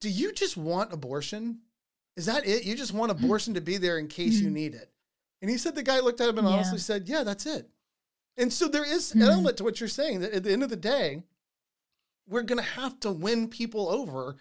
[0.00, 1.60] "Do you just want abortion?
[2.16, 2.64] Is that it?
[2.64, 4.54] You just want abortion to be there in case you mm-hmm.
[4.54, 4.90] need it?"
[5.40, 6.54] And he said, the guy looked at him and yeah.
[6.54, 7.68] honestly said, "Yeah, that's it."
[8.36, 9.30] And so there is an mm-hmm.
[9.30, 11.22] element to what you're saying that at the end of the day
[12.28, 14.36] we're going to have to win people over,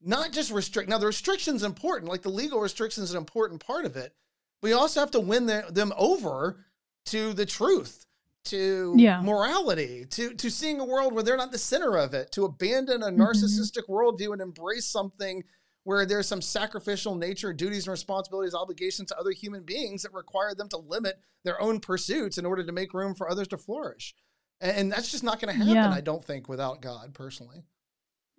[0.00, 0.88] not just restrict.
[0.88, 4.14] Now, the restriction's important, like the legal restriction is an important part of it.
[4.62, 6.66] We also have to win the, them over
[7.06, 8.06] to the truth,
[8.46, 9.20] to yeah.
[9.22, 13.02] morality, to to seeing a world where they're not the center of it, to abandon
[13.02, 13.22] a mm-hmm.
[13.22, 15.42] narcissistic worldview and embrace something
[15.84, 20.54] where there's some sacrificial nature, duties and responsibilities, obligations to other human beings that require
[20.54, 24.14] them to limit their own pursuits in order to make room for others to flourish
[24.60, 25.90] and that's just not going to happen yeah.
[25.90, 27.62] i don't think without god personally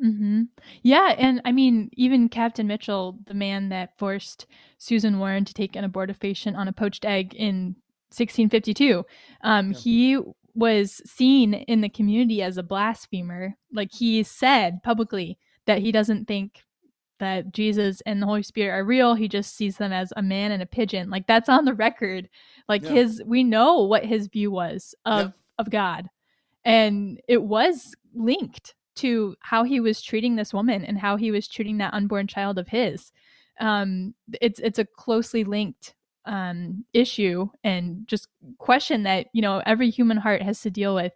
[0.02, 0.44] hmm
[0.82, 4.48] Yeah, and I mean, even Captain Mitchell, the man that forced
[4.80, 7.76] Susan Warren to take an abortifacient on a poached egg in
[8.10, 9.06] 1652,
[9.44, 9.78] um, yeah.
[9.78, 10.20] he
[10.56, 13.56] was seen in the community as a blasphemer.
[13.72, 16.64] Like he said publicly that he doesn't think
[17.20, 19.14] that Jesus and the Holy Spirit are real.
[19.14, 21.12] He just sees them as a man and a pigeon.
[21.12, 22.28] Like that's on the record.
[22.68, 22.90] Like yeah.
[22.90, 26.10] his, we know what his view was of of God.
[26.66, 31.48] And it was linked to how he was treating this woman and how he was
[31.48, 33.12] treating that unborn child of his.
[33.60, 35.94] Um, it's it's a closely linked
[36.26, 41.14] um, issue and just question that you know every human heart has to deal with.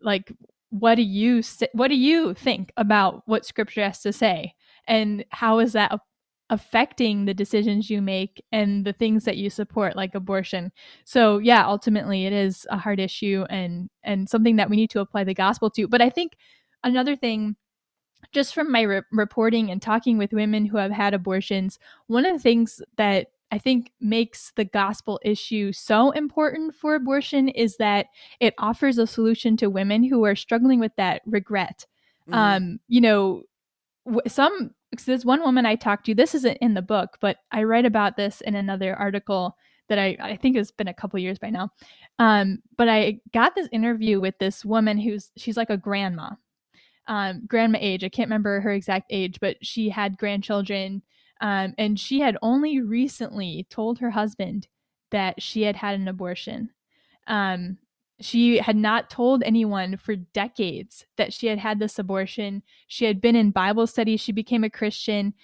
[0.00, 0.32] Like,
[0.70, 4.54] what do you what do you think about what Scripture has to say,
[4.86, 5.98] and how is that
[6.50, 10.72] affecting the decisions you make and the things that you support like abortion
[11.04, 15.00] so yeah ultimately it is a hard issue and and something that we need to
[15.00, 16.36] apply the gospel to but i think
[16.84, 17.54] another thing
[18.32, 22.34] just from my re- reporting and talking with women who have had abortions one of
[22.34, 28.06] the things that I think makes the gospel issue so important for abortion is that
[28.40, 31.86] it offers a solution to women who are struggling with that regret.
[32.28, 32.34] Mm-hmm.
[32.34, 33.44] Um, you know,
[34.04, 36.14] w- some because there's one woman I talked to.
[36.14, 39.56] This isn't in the book, but I write about this in another article
[39.88, 41.70] that I, I think has been a couple years by now.
[42.18, 46.30] Um, but I got this interview with this woman who's she's like a grandma,
[47.06, 48.04] um, grandma age.
[48.04, 51.02] I can't remember her exact age, but she had grandchildren,
[51.40, 54.68] um, and she had only recently told her husband
[55.10, 56.70] that she had had an abortion.
[57.26, 57.78] Um,
[58.20, 62.62] she had not told anyone for decades that she had had this abortion.
[62.88, 64.16] She had been in Bible study.
[64.16, 65.34] She became a Christian.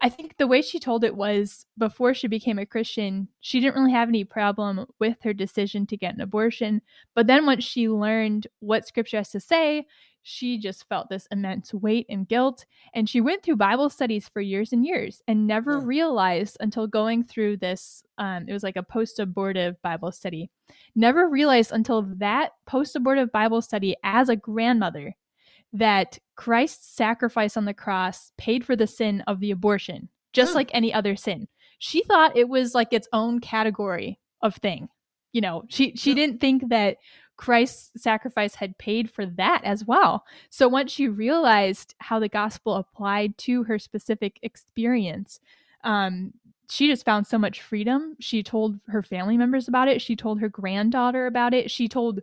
[0.00, 3.74] I think the way she told it was before she became a Christian, she didn't
[3.74, 6.80] really have any problem with her decision to get an abortion.
[7.14, 9.86] But then once she learned what scripture has to say,
[10.26, 12.64] she just felt this immense weight and guilt.
[12.94, 15.84] And she went through Bible studies for years and years and never yeah.
[15.84, 20.50] realized until going through this, um, it was like a post abortive Bible study,
[20.96, 25.14] never realized until that post abortive Bible study as a grandmother
[25.74, 30.56] that Christ's sacrifice on the cross paid for the sin of the abortion, just yeah.
[30.56, 31.48] like any other sin.
[31.78, 34.88] She thought it was like its own category of thing.
[35.32, 36.16] You know, she she yeah.
[36.16, 36.96] didn't think that
[37.36, 40.24] Christ's sacrifice had paid for that as well.
[40.50, 45.40] So once she realized how the gospel applied to her specific experience,
[45.82, 46.32] um,
[46.70, 48.16] she just found so much freedom.
[48.20, 50.00] She told her family members about it.
[50.00, 51.70] She told her granddaughter about it.
[51.70, 52.20] She told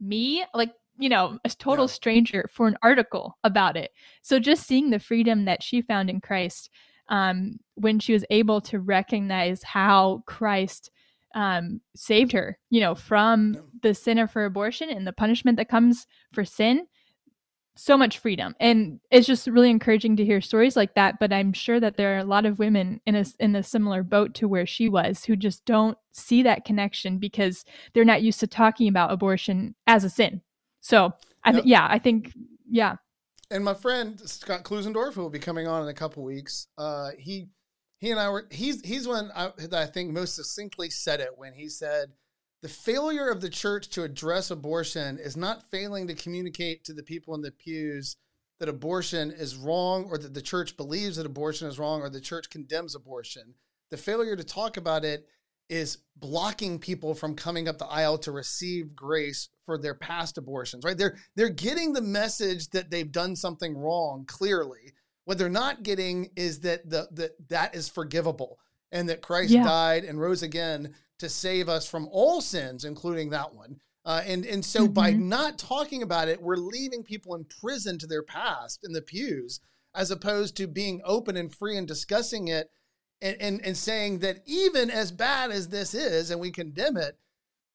[0.00, 1.92] me, like, you know, a total yeah.
[1.92, 3.92] stranger for an article about it.
[4.22, 6.70] So just seeing the freedom that she found in Christ
[7.08, 10.90] um, when she was able to recognize how Christ
[11.34, 13.60] um, saved her, you know, from yeah.
[13.82, 16.86] the sin of her abortion and the punishment that comes for sin.
[17.76, 21.20] So much freedom, and it's just really encouraging to hear stories like that.
[21.20, 24.02] But I'm sure that there are a lot of women in a in a similar
[24.02, 27.64] boat to where she was, who just don't see that connection because
[27.94, 30.42] they're not used to talking about abortion as a sin.
[30.80, 31.12] So,
[31.44, 31.70] I th- yep.
[31.70, 32.32] yeah, I think
[32.68, 32.96] yeah.
[33.50, 37.10] And my friend Scott Klusendorf, who will be coming on in a couple weeks, uh,
[37.16, 37.46] he
[37.98, 41.36] he and I were he's he's one I, that I think most succinctly said it
[41.36, 42.12] when he said
[42.62, 47.04] the failure of the church to address abortion is not failing to communicate to the
[47.04, 48.16] people in the pews
[48.58, 52.20] that abortion is wrong or that the church believes that abortion is wrong or the
[52.20, 53.54] church condemns abortion.
[53.90, 55.26] The failure to talk about it
[55.68, 60.84] is blocking people from coming up the aisle to receive grace for their past abortions,
[60.84, 60.96] right?
[60.96, 64.94] They're they're getting the message that they've done something wrong clearly,
[65.28, 68.58] what they're not getting is that the, the that is forgivable
[68.92, 69.62] and that Christ yeah.
[69.62, 73.78] died and rose again to save us from all sins, including that one.
[74.06, 74.94] Uh, and and so mm-hmm.
[74.94, 79.02] by not talking about it, we're leaving people in prison to their past in the
[79.02, 79.60] pews,
[79.94, 82.70] as opposed to being open and free and discussing it,
[83.20, 87.18] and and, and saying that even as bad as this is, and we condemn it,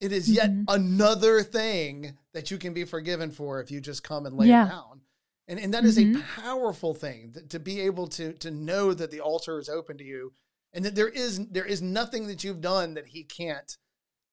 [0.00, 0.64] it is yet mm-hmm.
[0.66, 4.66] another thing that you can be forgiven for if you just come and lay yeah.
[4.66, 5.02] it down
[5.48, 6.20] and and that is mm-hmm.
[6.20, 9.98] a powerful thing to, to be able to to know that the altar is open
[9.98, 10.32] to you
[10.72, 13.76] and that there is there is nothing that you've done that he can't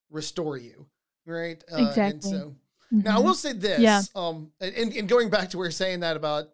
[0.10, 0.88] restore you
[1.26, 3.02] right uh, exactly so mm-hmm.
[3.02, 4.02] now i will say this yeah.
[4.16, 6.46] um and, and going back to where you're saying that about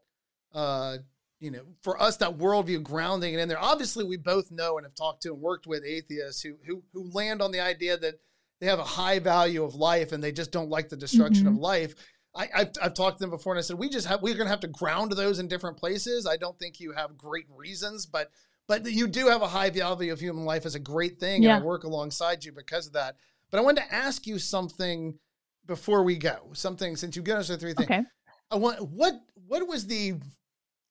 [0.53, 0.97] uh
[1.39, 4.85] you know for us that worldview grounding it in there obviously we both know and
[4.85, 8.15] have talked to and worked with atheists who who who land on the idea that
[8.59, 11.55] they have a high value of life and they just don't like the destruction mm-hmm.
[11.55, 11.93] of life
[12.37, 14.45] I, have I've talked to them before and I said we just have we're going
[14.45, 16.27] to have to ground those in different places.
[16.27, 18.31] I don't think you have great reasons, but
[18.67, 21.55] but you do have a high value of human life as a great thing, yeah.
[21.55, 23.15] and I work alongside you because of that.
[23.49, 25.17] But I wanted to ask you something
[25.65, 26.49] before we go.
[26.53, 27.89] Something since you get us the three things.
[27.89, 28.03] Okay.
[28.51, 29.15] I want what
[29.47, 30.15] what was the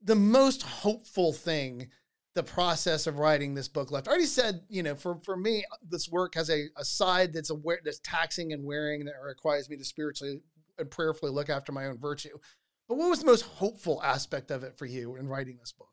[0.03, 1.89] the most hopeful thing
[2.35, 4.07] the process of writing this book left.
[4.07, 7.51] I already said, you know, for for me, this work has a, a side that's
[7.51, 10.43] aware that's taxing and wearing that requires me to spiritually
[10.79, 12.37] and prayerfully look after my own virtue.
[12.89, 15.89] But what was the most hopeful aspect of it for you in writing this book?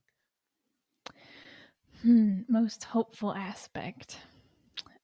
[2.02, 4.18] Hmm, most hopeful aspect.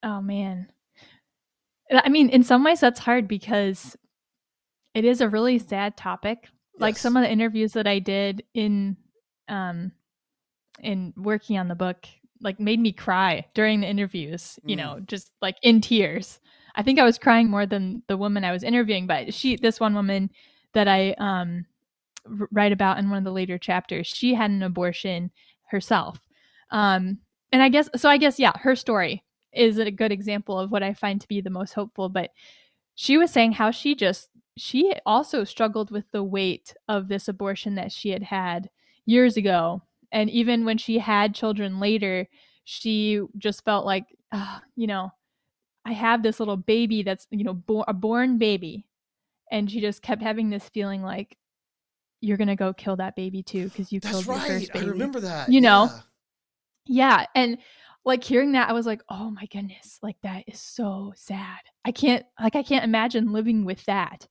[0.03, 0.71] Oh man.
[1.91, 3.95] I mean, in some ways that's hard because
[4.93, 6.39] it is a really sad topic.
[6.43, 6.51] Yes.
[6.79, 8.97] Like some of the interviews that I did in
[9.47, 9.91] um
[10.81, 12.05] in working on the book
[12.41, 14.79] like made me cry during the interviews, you mm.
[14.79, 16.39] know, just like in tears.
[16.79, 19.81] I think I was crying more than the woman I was interviewing, but she, this
[19.81, 20.29] one woman
[20.71, 21.65] that I um,
[22.51, 25.29] write about in one of the later chapters, she had an abortion
[25.65, 26.21] herself.
[26.71, 27.17] Um,
[27.51, 30.81] and I guess, so I guess, yeah, her story is a good example of what
[30.81, 32.07] I find to be the most hopeful.
[32.07, 32.31] But
[32.95, 37.75] she was saying how she just, she also struggled with the weight of this abortion
[37.75, 38.69] that she had had
[39.05, 39.81] years ago.
[40.13, 42.29] And even when she had children later,
[42.63, 44.05] she just felt like,
[44.77, 45.11] you know,
[45.89, 48.85] I have this little baby that's, you know, bo- a born baby.
[49.51, 51.35] And she just kept having this feeling like,
[52.21, 54.49] you're going to go kill that baby too because you that's killed right.
[54.49, 54.85] your first baby.
[54.85, 55.49] I remember that.
[55.51, 55.89] You know?
[56.85, 57.19] Yeah.
[57.19, 57.25] yeah.
[57.33, 57.57] And
[58.05, 61.61] like hearing that, I was like, oh my goodness, like that is so sad.
[61.83, 64.27] I can't, like, I can't imagine living with that.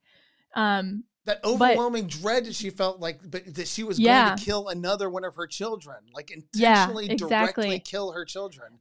[0.54, 4.28] Um, that overwhelming but, dread that she felt like but that she was yeah.
[4.28, 7.64] going to kill another one of her children like intentionally yeah, exactly.
[7.66, 8.78] directly kill her children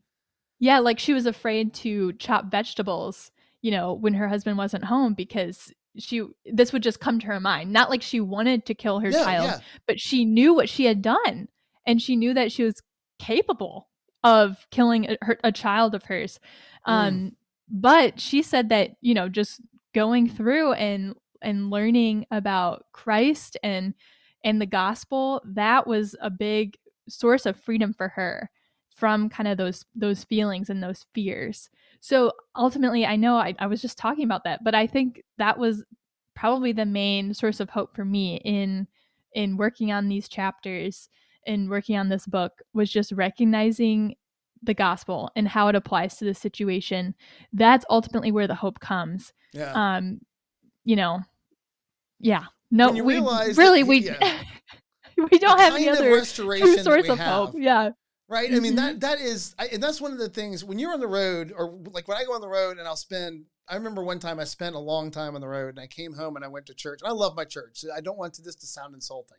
[0.59, 3.31] yeah, like she was afraid to chop vegetables,
[3.61, 7.39] you know, when her husband wasn't home because she this would just come to her
[7.39, 7.71] mind.
[7.71, 9.59] Not like she wanted to kill her yeah, child, yeah.
[9.85, 11.47] but she knew what she had done
[11.85, 12.81] and she knew that she was
[13.19, 13.87] capable
[14.23, 16.39] of killing a, her, a child of hers.
[16.87, 16.91] Mm.
[16.91, 17.31] Um
[17.69, 19.61] but she said that, you know, just
[19.93, 23.93] going through and and learning about Christ and
[24.43, 26.77] and the gospel, that was a big
[27.09, 28.49] source of freedom for her
[28.97, 31.69] from kind of those those feelings and those fears.
[32.01, 35.57] So ultimately, I know I, I was just talking about that, but I think that
[35.57, 35.85] was
[36.35, 38.87] probably the main source of hope for me in
[39.33, 41.09] in working on these chapters
[41.45, 44.15] and working on this book was just recognizing
[44.63, 47.13] the gospel and how it applies to the situation.
[47.53, 49.31] That's ultimately where the hope comes.
[49.53, 49.71] Yeah.
[49.73, 50.21] Um,
[50.83, 51.21] you know,
[52.19, 54.41] yeah, no, we really that- we yeah.
[55.31, 57.53] we don't have any other restoration source of hope.
[57.55, 57.91] Yeah,
[58.27, 58.53] right?
[58.53, 58.77] I mean Mhm.
[58.77, 61.53] that that is I, and that's one of the things when you're on the road
[61.55, 64.39] or like when i go on the road and i'll spend i remember one time
[64.39, 66.65] i spent a long time on the road and i came home and i went
[66.65, 69.37] to church and i love my church i don't want to, this to sound insulting.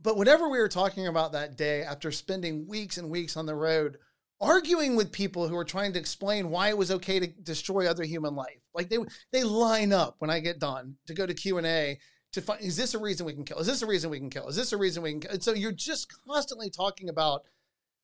[0.00, 3.54] But whatever we were talking about that day after spending weeks and weeks on the
[3.54, 3.98] road
[4.40, 8.02] arguing with people who were trying to explain why it was okay to destroy other
[8.02, 8.98] human life like they
[9.32, 11.98] they line up when i get done to go to q&a
[12.32, 13.58] to find is this a reason we can kill?
[13.58, 14.48] Is this a reason we can kill?
[14.48, 15.32] Is this a reason we can kill?
[15.32, 17.42] And so you're just constantly talking about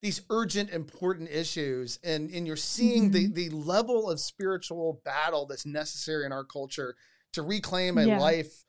[0.00, 3.34] these urgent important issues and and you're seeing the mm-hmm.
[3.34, 6.94] the level of spiritual battle that's necessary in our culture
[7.32, 8.18] to reclaim a Yeah.
[8.18, 8.64] life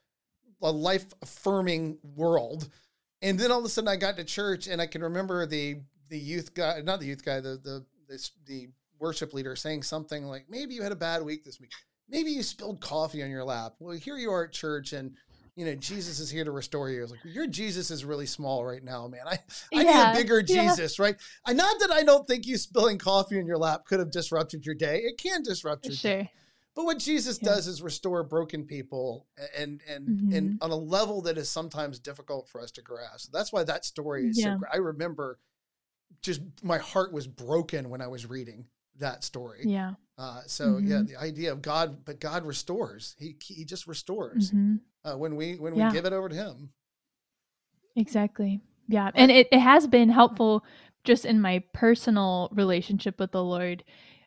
[0.62, 2.68] a life affirming world.
[3.22, 5.80] And then all of a sudden i got to church and i can remember the
[6.08, 8.68] the youth guy not the youth guy the the the, the
[8.98, 11.70] worship leader saying something like maybe you had a bad week this week.
[12.08, 13.74] Maybe you spilled coffee on your lap.
[13.78, 15.16] Well here you are at church and
[15.56, 18.26] you know jesus is here to restore you I was like your jesus is really
[18.26, 19.38] small right now man i
[19.74, 20.70] I Yeah, need a bigger yeah.
[20.70, 21.16] Jesus, right?
[21.46, 24.66] I not that I don't think you spilling coffee in your lap could have disrupted
[24.66, 24.98] your day.
[24.98, 26.30] It can disrupt your day.
[26.74, 27.54] But what Jesus Yeah.
[27.54, 29.26] does is restore broken people
[29.56, 30.64] and and and Mm-hmm.
[30.64, 33.30] on a level that is sometimes difficult for us to grasp.
[33.32, 34.52] That's why that story is Yeah.
[34.54, 34.70] so great.
[34.72, 35.38] I remember
[36.22, 38.66] just my heart was broken when I was reading
[39.00, 39.60] that story.
[39.64, 39.94] Yeah.
[40.16, 41.08] Uh, so yeah, Mhm.
[41.08, 43.14] the idea of God, but God restores.
[43.18, 45.88] He he just restores hmm uh, when we when Yeah.
[45.88, 46.72] we give it over to Him.
[47.96, 48.60] Exactly.
[48.88, 49.10] Yeah.
[49.14, 50.64] And it, it has been helpful
[51.04, 53.84] just in my personal relationship with the Lord.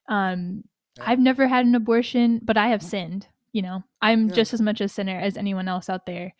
[0.07, 0.63] Um,
[0.97, 1.05] Yeah.
[1.07, 3.27] I've never had an abortion, but I have sinned.
[3.51, 4.33] You know, I'm Yeah.
[4.35, 6.33] just as much a sinner as anyone else out there.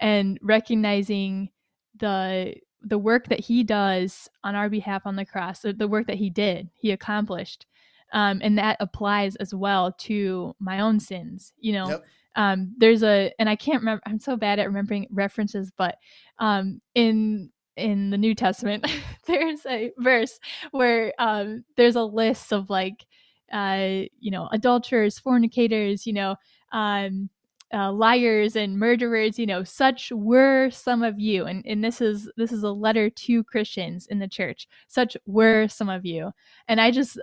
[0.00, 1.50] And recognizing
[1.98, 6.06] the the work that he does on our behalf on the cross, the, the work
[6.06, 7.66] that he did, he accomplished.
[8.12, 11.52] Um, and that applies as well to my own sins.
[11.58, 12.04] You know, Yep.
[12.36, 14.02] um, there's a, and I can't remember.
[14.06, 15.96] I'm so bad at remembering references, but
[16.38, 18.86] um, in in the New Testament,
[19.26, 20.38] there's a verse
[20.70, 23.04] where um, there's a list of like,
[23.52, 26.36] uh, you know, adulterers, fornicators, you know,
[26.72, 27.28] um,
[27.74, 29.38] uh, liars and murderers.
[29.38, 33.10] You know, such were some of you, and and this is this is a letter
[33.10, 34.68] to Christians in the church.
[34.88, 36.30] Such were some of you,
[36.68, 37.18] and I just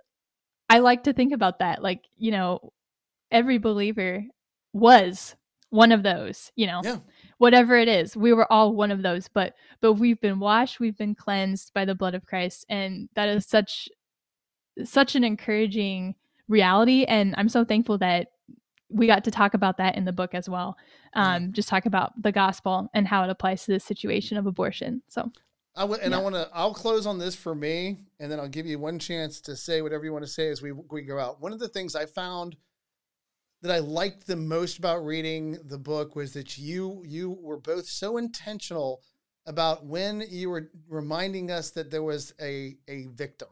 [0.74, 2.74] I like to think about that, like you know,
[3.32, 4.24] every believer
[4.74, 5.36] was
[5.70, 6.52] one of those.
[6.56, 6.98] You know, Yeah.
[7.38, 10.98] whatever it is we were all one of those but but we've been washed we've
[10.98, 13.90] been cleansed by the blood of christ and that is such
[14.84, 16.16] such an encouraging
[16.48, 18.28] reality and i'm so thankful that
[18.90, 20.78] we got to talk about that in the book as well
[21.16, 25.02] um just talk about the gospel and how it applies to this situation of abortion
[25.08, 25.30] so
[25.76, 26.50] I w- and I want to.
[26.54, 29.82] I'll close on this for me, and then I'll give you one chance to say
[29.82, 31.42] whatever you want to say as we we go out.
[31.42, 32.56] One of the things I found
[33.62, 37.88] that I liked the most about reading the book was that you you were both
[37.88, 39.02] so intentional
[39.46, 43.50] about when you were reminding us that there was a a victim,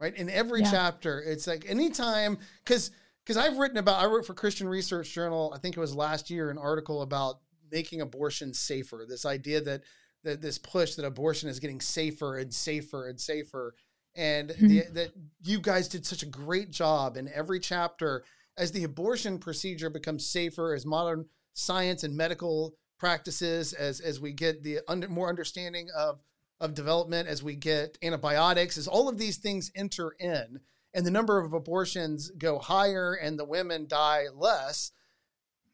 [0.00, 0.14] right?
[0.16, 0.70] In every Yeah.
[0.70, 2.92] chapter, it's like anytime because
[3.24, 5.52] because I've written about I wrote for Christian Research Journal.
[5.54, 7.40] I think it was last year an article about
[7.70, 9.04] making abortion safer.
[9.08, 9.82] This idea that
[10.24, 13.74] that this push that abortion is getting safer and safer and safer,
[14.14, 14.68] and mm-hmm.
[14.68, 15.12] the, that
[15.42, 18.24] you guys did such a great job in every chapter
[18.56, 24.32] as the abortion procedure becomes safer, as modern science and medical practices, as as we
[24.32, 26.20] get the under, more understanding of
[26.60, 30.60] of development, as we get antibiotics, as all of these things enter in,
[30.94, 34.92] and the number of abortions go higher and the women die less.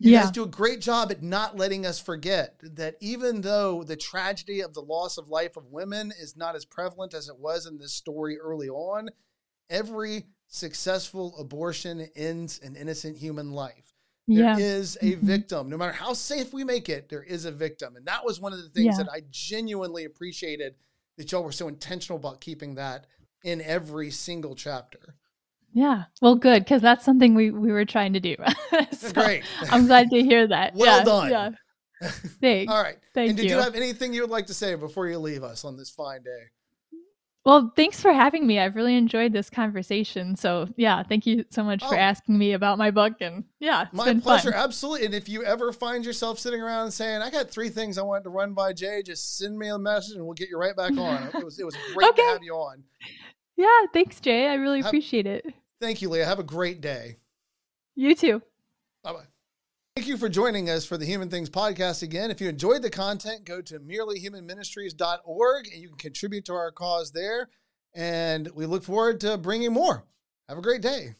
[0.01, 0.23] You Yeah.
[0.25, 4.61] guys do a great job at not letting us forget that even though the tragedy
[4.61, 7.79] of the loss of life of women is not as prevalent as it was in
[7.79, 9.09] this story early on,
[9.69, 13.93] every successful abortion ends an innocent human life.
[14.29, 15.21] There is yeah a Mhm.
[15.23, 15.69] victim.
[15.71, 17.97] No matter how safe we make it, there is a victim.
[17.97, 19.05] And that was one of the things Yeah.
[19.05, 20.77] that I genuinely appreciated
[21.17, 23.07] that y'all were so intentional about keeping that
[23.43, 25.17] in every single chapter.
[25.79, 28.35] Yeah well good because that's something we we were trying to do
[28.91, 29.45] So, Great.
[29.71, 31.31] i'm glad to hear that Well yeah, done.
[31.31, 31.51] yeah
[32.41, 32.97] thanks All right.
[33.15, 33.57] thank and did you.
[33.57, 36.23] you have anything you would like to say before you leave us on this fine
[36.23, 36.45] day?
[37.45, 38.59] Well, thanks for having me.
[38.59, 40.37] I've really enjoyed this conversation.
[40.37, 41.99] So, yeah, thank you so much for Oh.
[41.99, 43.15] asking me about my book.
[43.23, 44.53] And yeah, My pleasure.
[44.53, 44.61] fun.
[44.61, 45.07] Absolutely.
[45.07, 48.25] And if you ever find yourself sitting around saying, I got three things I wanted
[48.25, 50.95] to run by Jay, just send me a message and we'll get you right back
[50.99, 51.31] on.
[51.35, 52.83] It was, it was great to have you on.
[53.57, 54.47] Yeah, thanks, Jay.
[54.49, 55.47] I really Have- appreciate it.
[55.81, 56.25] Thank you, Leah.
[56.25, 57.17] Have a great day.
[57.95, 58.43] You too.
[59.03, 59.25] Bye bye.
[59.97, 62.31] Thank you for joining us for the Human Things podcast again.
[62.31, 67.11] If you enjoyed the content, go to merelyhumanministries.org and you can contribute to our cause
[67.11, 67.49] there.
[67.95, 70.05] And we look forward to bringing more.
[70.49, 71.17] Have a great day.